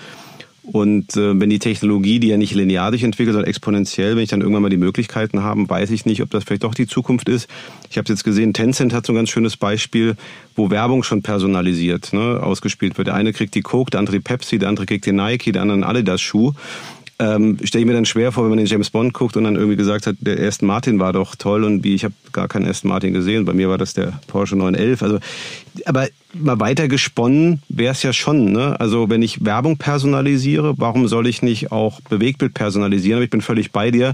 [0.71, 4.29] Und äh, wenn die Technologie, die ja nicht linear sich entwickelt, sondern exponentiell, wenn ich
[4.29, 7.27] dann irgendwann mal die Möglichkeiten habe, weiß ich nicht, ob das vielleicht doch die Zukunft
[7.27, 7.49] ist.
[7.89, 10.15] Ich habe jetzt gesehen, Tencent hat so ein ganz schönes Beispiel,
[10.55, 13.07] wo Werbung schon personalisiert ne, ausgespielt wird.
[13.07, 15.63] Der eine kriegt die Coke, der andere die Pepsi, der andere kriegt den Nike, der
[15.63, 16.53] andere alle das Schuh
[17.19, 19.55] ähm, stelle ich mir dann schwer vor, wenn man den James Bond guckt und dann
[19.55, 22.65] irgendwie gesagt hat, der Aston Martin war doch toll und wie ich habe gar keinen
[22.65, 23.43] Aston Martin gesehen.
[23.43, 25.03] Bei mir war das der Porsche 911.
[25.03, 25.19] Also,
[25.85, 28.51] aber mal weiter gesponnen wäre es ja schon.
[28.51, 28.79] Ne?
[28.79, 33.17] Also wenn ich Werbung personalisiere, warum soll ich nicht auch Bewegtbild personalisieren?
[33.17, 34.13] Aber ich bin völlig bei dir.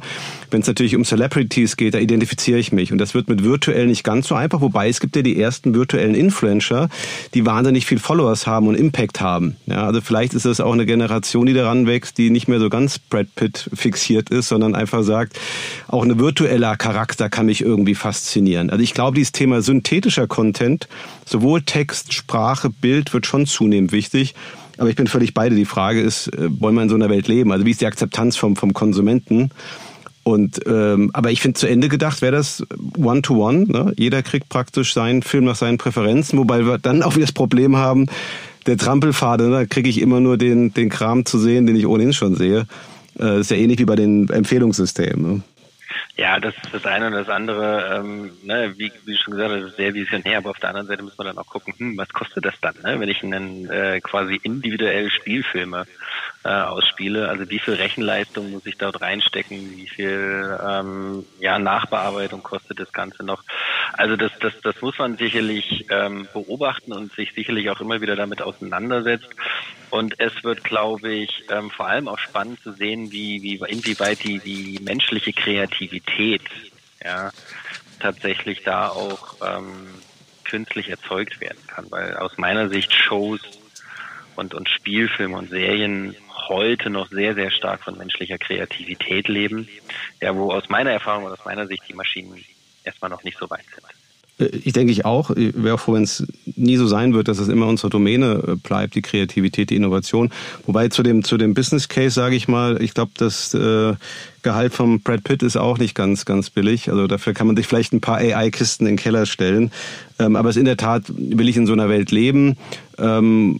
[0.50, 2.92] Wenn es natürlich um Celebrities geht, da identifiziere ich mich.
[2.92, 4.62] Und das wird mit virtuell nicht ganz so einfach.
[4.62, 6.90] Wobei es gibt ja die ersten virtuellen Influencer,
[7.34, 9.58] die wahnsinnig viel Followers haben und Impact haben.
[9.66, 12.70] Ja, also vielleicht ist es auch eine Generation, die daran wächst, die nicht mehr so
[12.70, 15.38] ganz Brad Pitt fixiert ist, sondern einfach sagt,
[15.88, 18.70] auch ein virtueller Charakter kann mich irgendwie faszinieren.
[18.70, 20.88] Also ich glaube, dieses Thema synthetischer Content,
[21.26, 24.36] sowohl Text, Sprache, Bild wird schon zunehmend wichtig.
[24.78, 25.56] Aber ich bin völlig beide.
[25.56, 27.52] Die Frage ist, äh, wollen wir in so einer Welt leben?
[27.52, 29.52] Also wie ist die Akzeptanz vom, vom Konsumenten?
[30.24, 32.64] Und ähm, aber ich finde zu Ende gedacht wäre das
[32.98, 33.66] one to one.
[33.68, 33.94] Ne?
[33.96, 37.78] Jeder kriegt praktisch seinen Film nach seinen Präferenzen, wobei wir dann auch wieder das Problem
[37.78, 38.08] haben,
[38.66, 39.52] der Trampelpfade, ne?
[39.52, 42.66] da kriege ich immer nur den den Kram zu sehen, den ich ohnehin schon sehe.
[43.20, 45.32] Äh, ist ja ähnlich wie bei den Empfehlungssystemen.
[45.36, 45.42] Ne?
[46.18, 49.72] Ja, das ist das eine und das andere, ähm, ne, wie, wie schon gesagt, das
[49.72, 52.10] ist sehr visionär, aber auf der anderen Seite muss man dann auch gucken, hm, was
[52.10, 55.86] kostet das dann, ne, wenn ich einen äh, quasi individuell Spielfilme
[56.46, 62.44] äh, ausspiele, also wie viel Rechenleistung muss ich dort reinstecken, wie viel ähm, ja, Nachbearbeitung
[62.44, 63.44] kostet das Ganze noch.
[63.94, 68.16] Also das, das, das muss man sicherlich ähm, beobachten und sich sicherlich auch immer wieder
[68.16, 69.30] damit auseinandersetzt.
[69.90, 74.24] Und es wird, glaube ich, ähm, vor allem auch spannend zu sehen, wie, wie inwieweit
[74.24, 76.44] die, die menschliche Kreativität
[77.04, 77.32] ja,
[78.00, 79.88] tatsächlich da auch ähm,
[80.44, 81.90] künstlich erzeugt werden kann.
[81.90, 83.42] Weil aus meiner Sicht Shows
[84.36, 86.16] und, und Spielfilme und Serien
[86.48, 89.68] heute noch sehr, sehr stark von menschlicher Kreativität leben,
[90.22, 92.44] ja, wo aus meiner Erfahrung und aus meiner Sicht die Maschinen
[92.84, 93.86] erstmal noch nicht so weit sind.
[94.38, 95.32] Ich denke ich auch.
[95.32, 96.28] Ich wäre froh, wenn es
[96.58, 100.30] nie so sein wird, dass es immer unsere Domäne äh, bleibt, die Kreativität, die Innovation.
[100.66, 103.94] Wobei zu dem, zu dem Business Case sage ich mal, ich glaube, das äh,
[104.42, 106.90] Gehalt vom Brad Pitt ist auch nicht ganz, ganz billig.
[106.90, 109.72] Also dafür kann man sich vielleicht ein paar AI-Kisten in den Keller stellen.
[110.20, 112.58] Ähm, aber es in der Tat will ich in so einer Welt leben.
[112.98, 113.60] Ähm,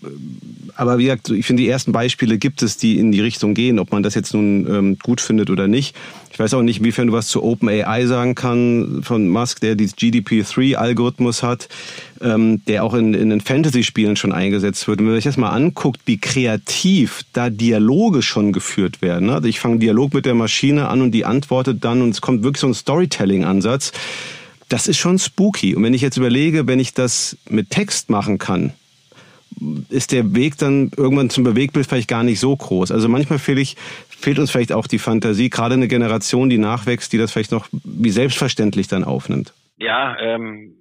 [0.78, 3.80] aber wie gesagt, ich finde, die ersten Beispiele gibt es, die in die Richtung gehen,
[3.80, 5.96] ob man das jetzt nun ähm, gut findet oder nicht.
[6.34, 9.96] Ich weiß auch nicht, inwiefern du was zu OpenAI sagen kann von Musk, der dieses
[9.96, 11.70] GDP-3-Algorithmus hat,
[12.20, 15.00] ähm, der auch in, in den Fantasy-Spielen schon eingesetzt wird.
[15.00, 19.28] Und wenn man sich das mal anguckt, wie kreativ da Dialoge schon geführt werden.
[19.28, 19.36] Ne?
[19.36, 22.44] Also ich fange Dialog mit der Maschine an und die antwortet dann und es kommt
[22.44, 23.94] wirklich so ein Storytelling-Ansatz.
[24.68, 25.74] Das ist schon spooky.
[25.74, 28.74] Und wenn ich jetzt überlege, wenn ich das mit Text machen kann,
[29.90, 32.92] ist der Weg dann irgendwann zum Bewegtbild vielleicht gar nicht so groß.
[32.92, 33.76] Also manchmal fehl ich,
[34.10, 37.68] fehlt uns vielleicht auch die Fantasie, gerade eine Generation, die nachwächst, die das vielleicht noch
[37.72, 39.54] wie selbstverständlich dann aufnimmt.
[39.78, 40.76] Ja, ähm,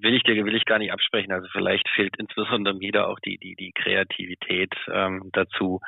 [0.00, 1.32] will ich dir will ich gar nicht absprechen.
[1.32, 5.80] Also vielleicht fehlt insbesondere da auch die die die Kreativität ähm, dazu,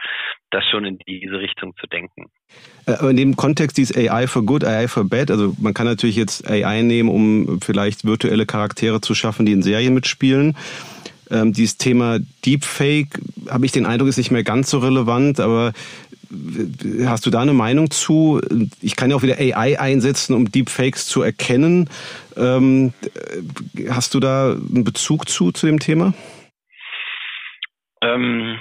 [0.50, 2.26] das schon in diese Richtung zu denken.
[2.86, 6.16] Äh, in dem Kontext dieses AI for Good, AI for Bad, also man kann natürlich
[6.16, 10.56] jetzt AI nehmen, um vielleicht virtuelle Charaktere zu schaffen, die in Serien mitspielen.
[11.30, 15.72] Ähm, dieses Thema Deepfake, habe ich den Eindruck, ist nicht mehr ganz so relevant, aber
[17.04, 18.40] hast du da eine Meinung zu?
[18.80, 21.90] Ich kann ja auch wieder AI einsetzen, um Deepfakes zu erkennen.
[22.36, 22.92] Ähm,
[23.88, 26.14] hast du da einen Bezug zu, zu dem Thema?
[28.02, 28.56] Ähm,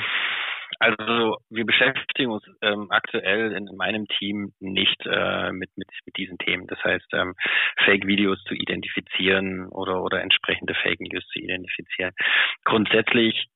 [0.80, 6.38] also wir beschäftigen uns ähm, aktuell in meinem Team nicht äh, mit, mit, mit diesen
[6.38, 6.68] Themen.
[6.68, 7.36] Das heißt, ähm,
[7.86, 12.14] Fake-Videos zu identifizieren oder, oder entsprechende Fake-News zu identifizieren.
[12.64, 13.50] Grundsätzlich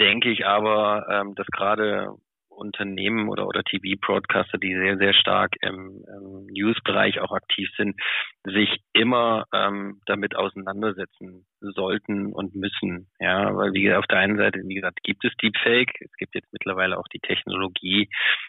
[0.00, 2.08] denke ich aber, ähm, dass gerade
[2.54, 8.00] Unternehmen oder, oder TV-Broadcaster, die sehr, sehr stark im, im News-Bereich auch aktiv sind,
[8.44, 13.08] sich immer ähm, damit auseinandersetzen sollten und müssen.
[13.18, 16.52] Ja, weil wie auf der einen Seite, wie gesagt, gibt es Deepfake, es gibt jetzt
[16.52, 18.08] mittlerweile auch die Technologie,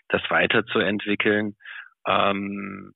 [0.10, 1.56] das weiterzuentwickeln.
[2.08, 2.93] Ähm,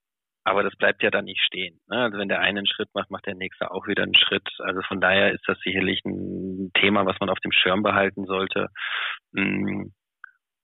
[0.50, 1.80] aber das bleibt ja dann nicht stehen.
[1.90, 1.98] Ne?
[1.98, 4.48] Also wenn der eine einen Schritt macht, macht der nächste auch wieder einen Schritt.
[4.60, 8.68] Also von daher ist das sicherlich ein Thema, was man auf dem Schirm behalten sollte.
[9.32, 9.90] Mm,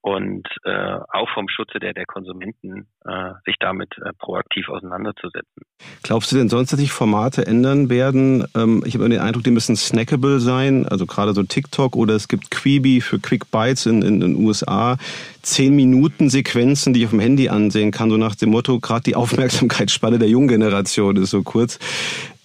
[0.06, 5.64] und äh, auch vom Schutze der, der Konsumenten äh, sich damit äh, proaktiv auseinanderzusetzen.
[6.03, 8.45] Glaubst du denn sonst, dass sich Formate ändern werden?
[8.56, 12.28] Ähm, ich habe den Eindruck, die müssen snackable sein, also gerade so TikTok oder es
[12.28, 14.97] gibt Quibi für Quick Bites in, in den USA.
[15.41, 19.01] Zehn Minuten Sequenzen, die ich auf dem Handy ansehen kann, so nach dem Motto, gerade
[19.01, 21.80] die Aufmerksamkeitsspanne der jungen Generation ist so kurz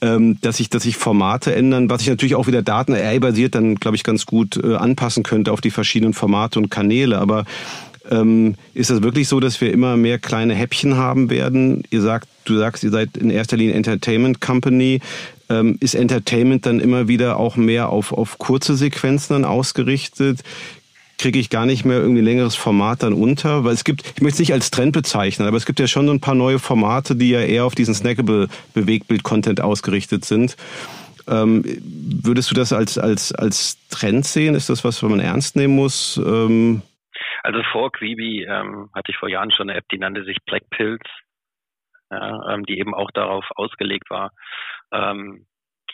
[0.03, 3.77] ähm, dass sich dass sich Formate ändern, was sich natürlich auch wieder Daten AI-basiert dann,
[3.77, 7.19] glaube ich, ganz gut äh, anpassen könnte auf die verschiedenen Formate und Kanäle.
[7.19, 7.45] Aber
[8.11, 11.85] ähm, ist das wirklich so, dass wir immer mehr kleine Häppchen haben werden?
[11.91, 15.01] Ihr sagt, du sagst, ihr seid in erster Linie Entertainment Company.
[15.49, 20.41] Ähm, ist Entertainment dann immer wieder auch mehr auf, auf kurze Sequenzen dann ausgerichtet?
[21.21, 24.37] Kriege ich gar nicht mehr irgendwie längeres Format dann unter, weil es gibt, ich möchte
[24.37, 27.31] es nicht als Trend bezeichnen, aber es gibt ja schon ein paar neue Formate, die
[27.31, 30.57] ja eher auf diesen snackable Bewegtbild-Content ausgerichtet sind.
[31.29, 31.63] Ähm,
[32.25, 34.55] würdest du das als, als, als Trend sehen?
[34.55, 36.17] Ist das was, was man ernst nehmen muss?
[36.17, 36.83] Ähm
[37.43, 40.69] also vor Quibi ähm, hatte ich vor Jahren schon eine App, die nannte sich Black
[40.71, 41.05] Pills,
[42.11, 44.33] ja, ähm, die eben auch darauf ausgelegt war,
[44.93, 45.47] ähm,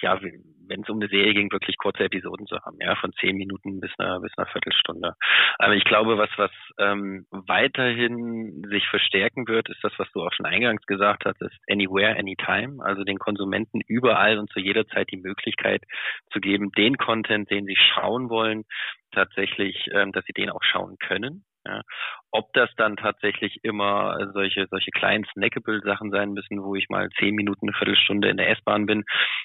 [0.03, 3.37] ja, wenn es um eine Serie ging, wirklich kurze Episoden zu haben, ja, von zehn
[3.37, 5.15] Minuten bis einer bis einer Viertelstunde.
[5.59, 10.33] Aber ich glaube, was was ähm, weiterhin sich verstärken wird, ist das, was du auch
[10.33, 15.09] schon eingangs gesagt hast, ist Anywhere, Anytime, also den Konsumenten überall und zu jeder Zeit
[15.11, 15.83] die Möglichkeit
[16.33, 18.65] zu geben, den Content, den sie schauen wollen,
[19.13, 21.45] tatsächlich, ähm, dass sie den auch schauen können.
[21.67, 21.83] Ja.
[22.31, 27.09] Ob das dann tatsächlich immer solche, solche kleinen snackable Sachen sein müssen, wo ich mal
[27.19, 29.05] zehn Minuten, eine Viertelstunde in der S-Bahn bin,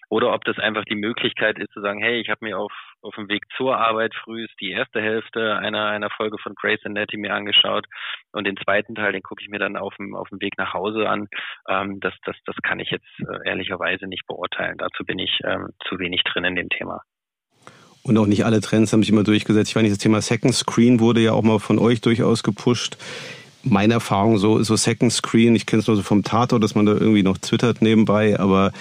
[0.09, 3.15] oder ob das einfach die Möglichkeit ist zu sagen, hey, ich habe mir auf, auf
[3.15, 7.88] dem Weg zur Arbeit frühest die erste Hälfte einer, einer Folge von Grey's Anatomy angeschaut
[8.34, 10.74] und den zweiten Teil, den gucke ich mir dann auf dem, auf dem Weg nach
[10.74, 11.28] Hause an.
[11.67, 14.78] Ähm, das, das, das kann ich jetzt äh, ehrlicherweise nicht beurteilen.
[14.78, 17.01] Dazu bin ich ähm, zu wenig drin in dem Thema.
[18.03, 19.69] Und auch nicht alle Trends haben sich immer durchgesetzt.
[19.69, 22.97] Ich weiß nicht, das Thema Second Screen wurde ja auch mal von euch durchaus gepusht.
[23.63, 26.87] Meine Erfahrung so, so Second Screen, ich kenne es nur so vom Tato, dass man
[26.87, 28.71] da irgendwie noch twittert nebenbei, aber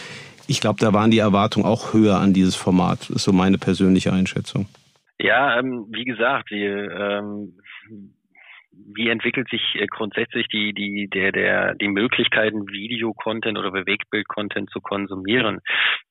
[0.46, 3.00] ich glaube, da waren die Erwartungen auch höher an dieses Format.
[3.02, 4.66] Das ist so meine persönliche Einschätzung.
[5.18, 7.52] Ja, ähm, wie gesagt, die, ähm,
[8.94, 14.80] wie entwickelt sich äh, grundsätzlich die, die, der, der, die Möglichkeiten, Videocontent oder Bewegtbild-Content zu
[14.80, 15.60] konsumieren?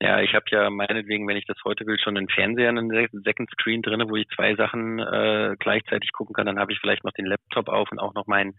[0.02, 2.90] Ja, ich habe ja meinetwegen, wenn ich das heute will, schon einen Fernseher, einen
[3.24, 6.46] Second Screen drin, wo ich zwei Sachen äh, gleichzeitig gucken kann.
[6.46, 8.54] Dann habe ich vielleicht noch den Laptop auf und auch noch mein,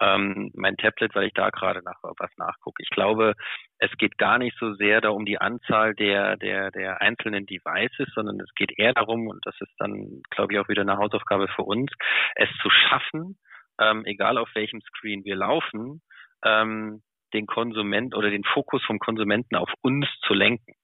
[0.00, 2.82] ähm, mein Tablet, weil ich da gerade nach was nachgucke.
[2.82, 3.34] Ich glaube,
[3.78, 8.08] es geht gar nicht so sehr da um die Anzahl der, der, der einzelnen Devices,
[8.14, 11.48] sondern es geht eher darum, und das ist dann, glaube ich, auch wieder eine Hausaufgabe
[11.48, 11.90] für uns,
[12.36, 13.36] es zu schaffen,
[13.80, 16.02] ähm, egal auf welchem Screen wir laufen,
[16.44, 17.02] ähm,
[17.32, 20.74] den Konsument oder den Fokus vom Konsumenten auf uns zu lenken.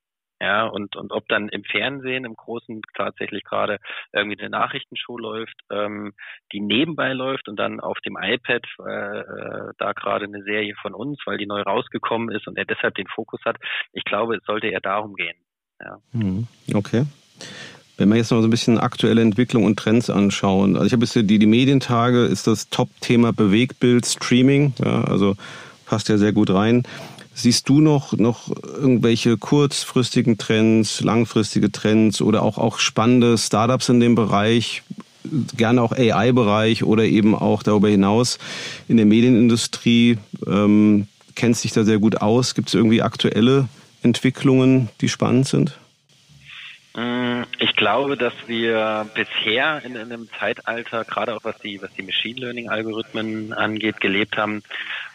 [0.43, 3.77] Ja, und, und ob dann im Fernsehen im Großen tatsächlich gerade
[4.15, 6.15] irgendwie eine Nachrichtenshow läuft, ähm,
[6.53, 10.95] die nebenbei läuft und dann auf dem iPad äh, äh, da gerade eine Serie von
[10.95, 13.59] uns, weil die neu rausgekommen ist und er deshalb den Fokus hat.
[13.93, 15.37] Ich glaube, es sollte eher darum gehen.
[15.79, 15.99] Ja.
[16.13, 16.49] Mhm.
[16.73, 17.05] Okay.
[18.01, 20.75] Wenn wir jetzt noch so ein bisschen aktuelle Entwicklung und Trends anschauen.
[20.75, 24.73] Also ich habe jetzt die, die Medientage ist das Top-Thema Bewegtbild, Streaming.
[24.83, 25.37] Ja, also
[25.85, 26.85] passt ja sehr gut rein.
[27.35, 34.01] Siehst du noch, noch irgendwelche kurzfristigen Trends, langfristige Trends oder auch, auch spannende Startups in
[34.01, 34.83] dem Bereich,
[35.59, 38.39] gerne auch AI-Bereich oder eben auch darüber hinaus
[38.89, 40.17] in der Medienindustrie?
[40.47, 42.55] Ähm, kennst dich da sehr gut aus?
[42.55, 43.69] Gibt es irgendwie aktuelle
[44.03, 45.80] Entwicklungen, die spannend sind?
[46.95, 51.93] Mm, ich glaube, dass wir bisher in, in einem Zeitalter, gerade auch was die, was
[51.95, 54.63] die Machine Learning Algorithmen angeht, gelebt haben,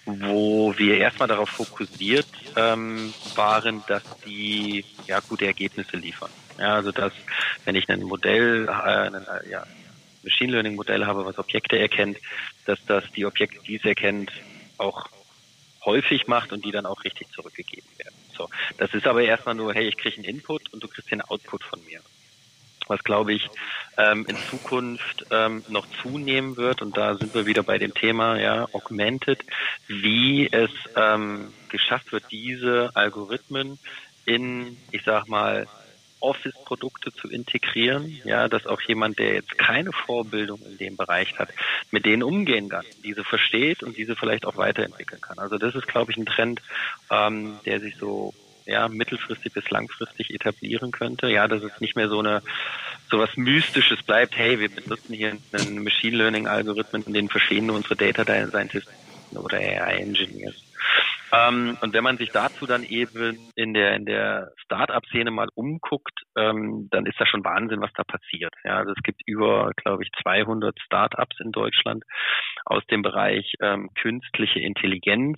[0.06, 6.32] wo wir erstmal darauf fokussiert ähm, waren, dass die ja gute Ergebnisse liefern.
[6.58, 7.12] Ja, also dass,
[7.66, 9.66] wenn ich ein Modell, äh, ein, äh, ja,
[10.24, 12.18] Machine Learning Modell habe, was Objekte erkennt,
[12.66, 14.32] dass das die Objekte, die es erkennt,
[14.78, 15.10] auch
[15.84, 18.25] häufig macht und die dann auch richtig zurückgegeben werden.
[18.38, 21.22] So, das ist aber erstmal nur, hey, ich kriege einen Input und du kriegst den
[21.22, 22.02] Output von mir.
[22.88, 23.50] Was glaube ich
[23.98, 28.40] ähm, in Zukunft ähm, noch zunehmen wird und da sind wir wieder bei dem Thema
[28.40, 29.44] ja Augmented,
[29.88, 33.80] wie es ähm, geschafft wird, diese Algorithmen
[34.26, 35.68] in, ich sag mal,
[36.20, 41.50] Office-Produkte zu integrieren, ja, dass auch jemand, der jetzt keine Vorbildung in dem Bereich hat,
[41.92, 45.38] mit denen umgehen kann, diese versteht und diese vielleicht auch weiterentwickeln kann.
[45.40, 46.62] Also das ist, glaube ich, ein Trend,
[47.12, 48.34] ähm, der sich so
[48.66, 51.28] ja, mittelfristig bis langfristig etablieren könnte.
[51.28, 52.42] Ja, dass es nicht mehr so eine
[53.10, 57.68] so was Mystisches bleibt, hey, wir benutzen hier einen Machine Learning Algorithmen, in denen verstehen
[57.68, 58.90] nur unsere Data Scientists
[59.34, 60.56] oder AI Engineers.
[61.36, 66.22] Ähm, und wenn man sich dazu dann eben in der, in der Start-up-Szene mal umguckt,
[66.38, 68.54] ähm, dann ist das schon Wahnsinn, was da passiert.
[68.64, 72.04] Ja, also es gibt über, glaube ich, 200 Start-ups in Deutschland
[72.66, 75.38] aus dem Bereich ähm, künstliche Intelligenz.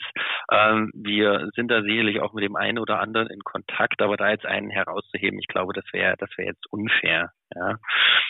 [0.52, 4.30] Ähm, wir sind da sicherlich auch mit dem einen oder anderen in Kontakt, aber da
[4.30, 7.32] jetzt einen herauszuheben, ich glaube, das wäre, das wäre jetzt unfair.
[7.56, 7.78] Ja,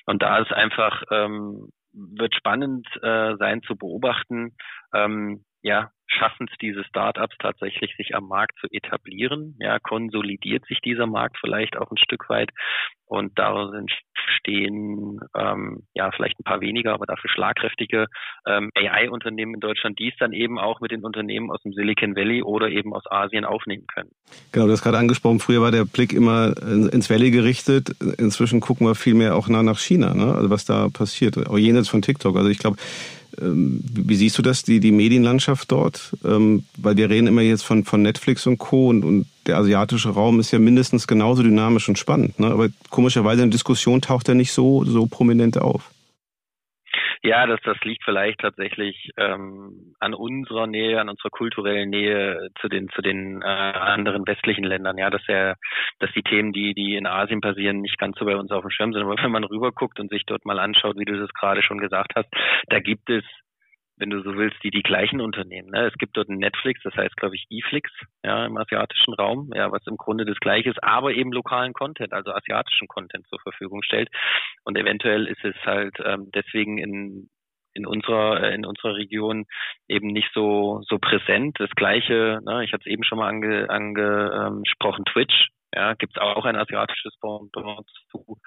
[0.06, 4.56] und da ist einfach ähm, wird spannend äh, sein zu beobachten,
[4.94, 9.56] ähm, ja, schaffen es diese Startups tatsächlich, sich am Markt zu etablieren?
[9.60, 12.50] Ja, konsolidiert sich dieser Markt vielleicht auch ein Stück weit
[13.08, 18.08] und daraus entstehen ähm, ja vielleicht ein paar weniger, aber dafür schlagkräftige
[18.46, 22.16] ähm, AI-Unternehmen in Deutschland, die es dann eben auch mit den Unternehmen aus dem Silicon
[22.16, 24.10] Valley oder eben aus Asien aufnehmen können.
[24.52, 27.92] Genau, du hast gerade angesprochen, früher war der Blick immer ins Valley gerichtet.
[28.18, 30.34] Inzwischen gucken wir viel mehr auch nach China, ne?
[30.34, 32.36] also was da passiert, auch jenseits von TikTok.
[32.36, 32.78] Also ich glaube,
[33.40, 36.16] wie siehst du das, die, die Medienlandschaft dort?
[36.26, 38.90] Ähm, weil wir reden immer jetzt von, von Netflix und Co.
[38.90, 42.40] Und, und der asiatische Raum ist ja mindestens genauso dynamisch und spannend.
[42.40, 42.48] Ne?
[42.48, 45.92] Aber komischerweise in der Diskussion taucht er nicht so, so prominent auf.
[47.24, 52.68] Ja, das, das liegt vielleicht tatsächlich ähm, an unserer Nähe, an unserer kulturellen Nähe zu
[52.70, 54.98] den zu den äh, anderen westlichen Ländern.
[54.98, 55.56] Ja, dass er,
[56.00, 58.72] dass die Themen, die die in Asien passieren, nicht ganz so bei uns auf dem
[58.72, 59.04] Schirm sind.
[59.04, 62.14] Aber wenn man rüberguckt und sich dort mal anschaut, wie du das gerade schon gesagt
[62.16, 62.30] hast,
[62.68, 63.24] da gibt es
[63.98, 65.70] wenn du so willst, die die gleichen Unternehmen.
[65.70, 65.88] Ne?
[65.88, 67.92] Es gibt dort ein Netflix, das heißt, glaube ich, eFlix,
[68.24, 72.14] ja, im asiatischen Raum, ja, was im Grunde das Gleiche ist, aber eben lokalen Content,
[72.14, 74.10] also asiatischen Content zur Verfügung stellt.
[74.64, 77.30] Und eventuell ist es halt ähm, deswegen in
[77.74, 79.46] in unserer äh, in unserer Region
[79.88, 81.60] eben nicht so so präsent.
[81.60, 85.50] Das Gleiche, ne, ich hatte es eben schon mal ange, angesprochen, Twitch.
[85.76, 88.38] Ja, gibt es auch ein asiatisches Pendant zu.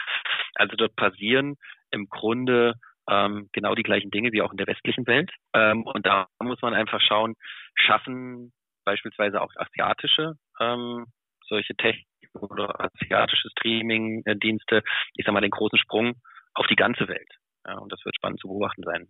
[0.54, 1.56] Also dort passieren
[1.90, 2.74] im Grunde
[3.08, 5.30] ähm, genau die gleichen Dinge wie auch in der westlichen Welt.
[5.54, 7.34] Ähm, und da muss man einfach schauen,
[7.74, 8.52] schaffen
[8.84, 11.06] beispielsweise auch asiatische ähm,
[11.46, 14.82] solche Technik oder asiatische Streaming-Dienste,
[15.14, 16.14] ich sag mal, den großen Sprung
[16.54, 17.28] auf die ganze Welt.
[17.66, 19.08] Ja, und das wird spannend zu beobachten sein.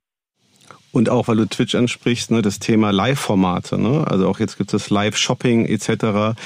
[0.93, 3.81] Und auch, weil du Twitch ansprichst, ne, das Thema Live-Formate.
[3.81, 4.05] Ne?
[4.07, 6.37] Also auch jetzt gibt es Live-Shopping etc.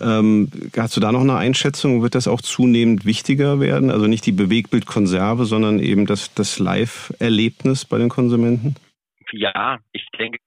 [0.00, 2.02] Ähm, hast du da noch eine Einschätzung?
[2.02, 3.90] Wird das auch zunehmend wichtiger werden?
[3.90, 8.76] Also nicht die Bewegtbildkonserve, sondern eben das, das Live-Erlebnis bei den Konsumenten?
[9.32, 10.38] ja, ich denke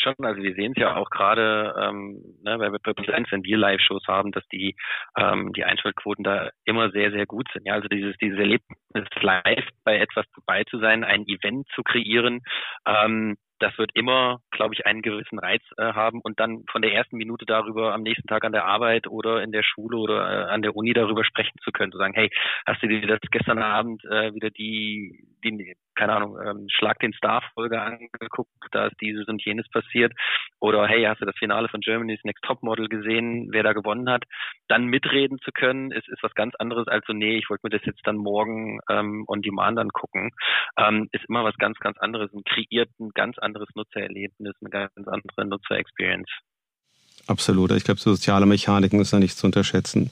[0.00, 4.06] schon, also wir sehen es ja auch gerade ähm, ne, bei Präsenz, wenn wir Live-Shows
[4.06, 4.76] haben, dass die
[5.16, 7.66] ähm, die Einschaltquoten da immer sehr, sehr gut sind.
[7.66, 12.40] Ja, also dieses dieses Erlebnis live bei etwas dabei zu sein, ein Event zu kreieren,
[12.86, 16.92] ähm, das wird immer, glaube ich, einen gewissen Reiz äh, haben und dann von der
[16.92, 20.50] ersten Minute darüber am nächsten Tag an der Arbeit oder in der Schule oder äh,
[20.50, 22.30] an der Uni darüber sprechen zu können, zu sagen, hey,
[22.66, 27.12] hast du dir das gestern Abend äh, wieder die, die keine Ahnung, ähm, Schlag den
[27.12, 30.12] Star-Folge angeguckt, da ist dieses und jenes passiert
[30.60, 34.24] oder hey, hast du das Finale von Germany's Next Topmodel gesehen, wer da gewonnen hat,
[34.68, 37.76] dann mitreden zu können, ist, ist was ganz anderes als so, nee, ich wollte mir
[37.76, 40.30] das jetzt dann morgen ähm, on demand angucken,
[40.76, 44.92] ähm, ist immer was ganz, ganz anderes und kreiert ein ganz anderes Nutzererlebnis, eine ganz
[44.96, 46.30] andere Nutzer-Experience.
[47.26, 47.70] Absolut.
[47.72, 50.10] Ich glaube, soziale Mechaniken ist da nicht zu unterschätzen.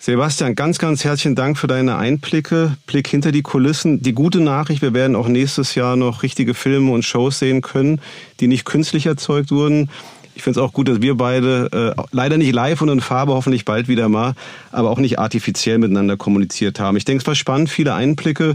[0.00, 4.00] Sebastian, ganz, ganz herzlichen Dank für deine Einblicke, Blick hinter die Kulissen.
[4.00, 8.00] Die gute Nachricht, wir werden auch nächstes Jahr noch richtige Filme und Shows sehen können,
[8.38, 9.90] die nicht künstlich erzeugt wurden.
[10.36, 13.32] Ich finde es auch gut, dass wir beide äh, leider nicht live und in Farbe,
[13.32, 14.34] hoffentlich bald wieder mal,
[14.70, 16.96] aber auch nicht artifiziell miteinander kommuniziert haben.
[16.96, 18.54] Ich denke, es war spannend, viele Einblicke.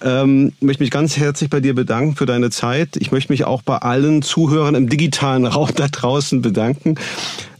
[0.00, 2.96] Ähm, möchte mich ganz herzlich bei dir bedanken für deine Zeit.
[2.96, 6.94] Ich möchte mich auch bei allen Zuhörern im digitalen Raum da draußen bedanken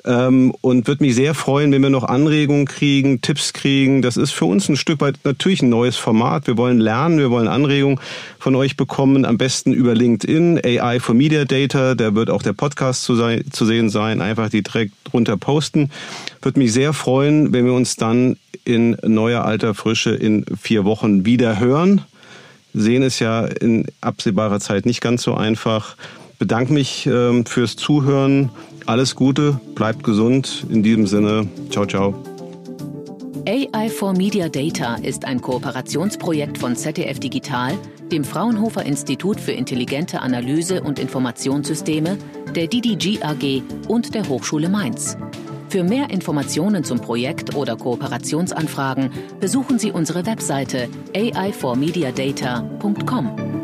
[0.08, 4.00] ähm, und würde mich sehr freuen, wenn wir noch Anregungen kriegen, Tipps kriegen.
[4.00, 6.46] Das ist für uns ein Stück weit natürlich ein neues Format.
[6.46, 8.00] Wir wollen lernen, wir wollen Anregungen
[8.38, 12.54] von euch bekommen, am besten über LinkedIn, AI for Media Data, da wird auch der
[12.54, 15.90] Podcast zu, sein, zu sehen sein, einfach die direkt drunter posten.
[16.40, 21.26] Würde mich sehr freuen, wenn wir uns dann in neuer alter Frische in vier Wochen
[21.26, 22.00] wieder hören.
[22.72, 25.96] Sehen ist ja in absehbarer Zeit nicht ganz so einfach.
[26.38, 28.50] Bedanke mich ähm, fürs Zuhören
[28.88, 30.66] alles Gute, bleibt gesund.
[30.70, 32.14] In diesem Sinne, ciao, ciao.
[33.46, 37.72] AI for Media Data ist ein Kooperationsprojekt von ZDF Digital,
[38.10, 42.18] dem Fraunhofer Institut für intelligente Analyse und Informationssysteme,
[42.54, 45.16] der DDG AG und der Hochschule Mainz.
[45.68, 53.57] Für mehr Informationen zum Projekt oder Kooperationsanfragen besuchen Sie unsere Webseite ai4mediadata.com.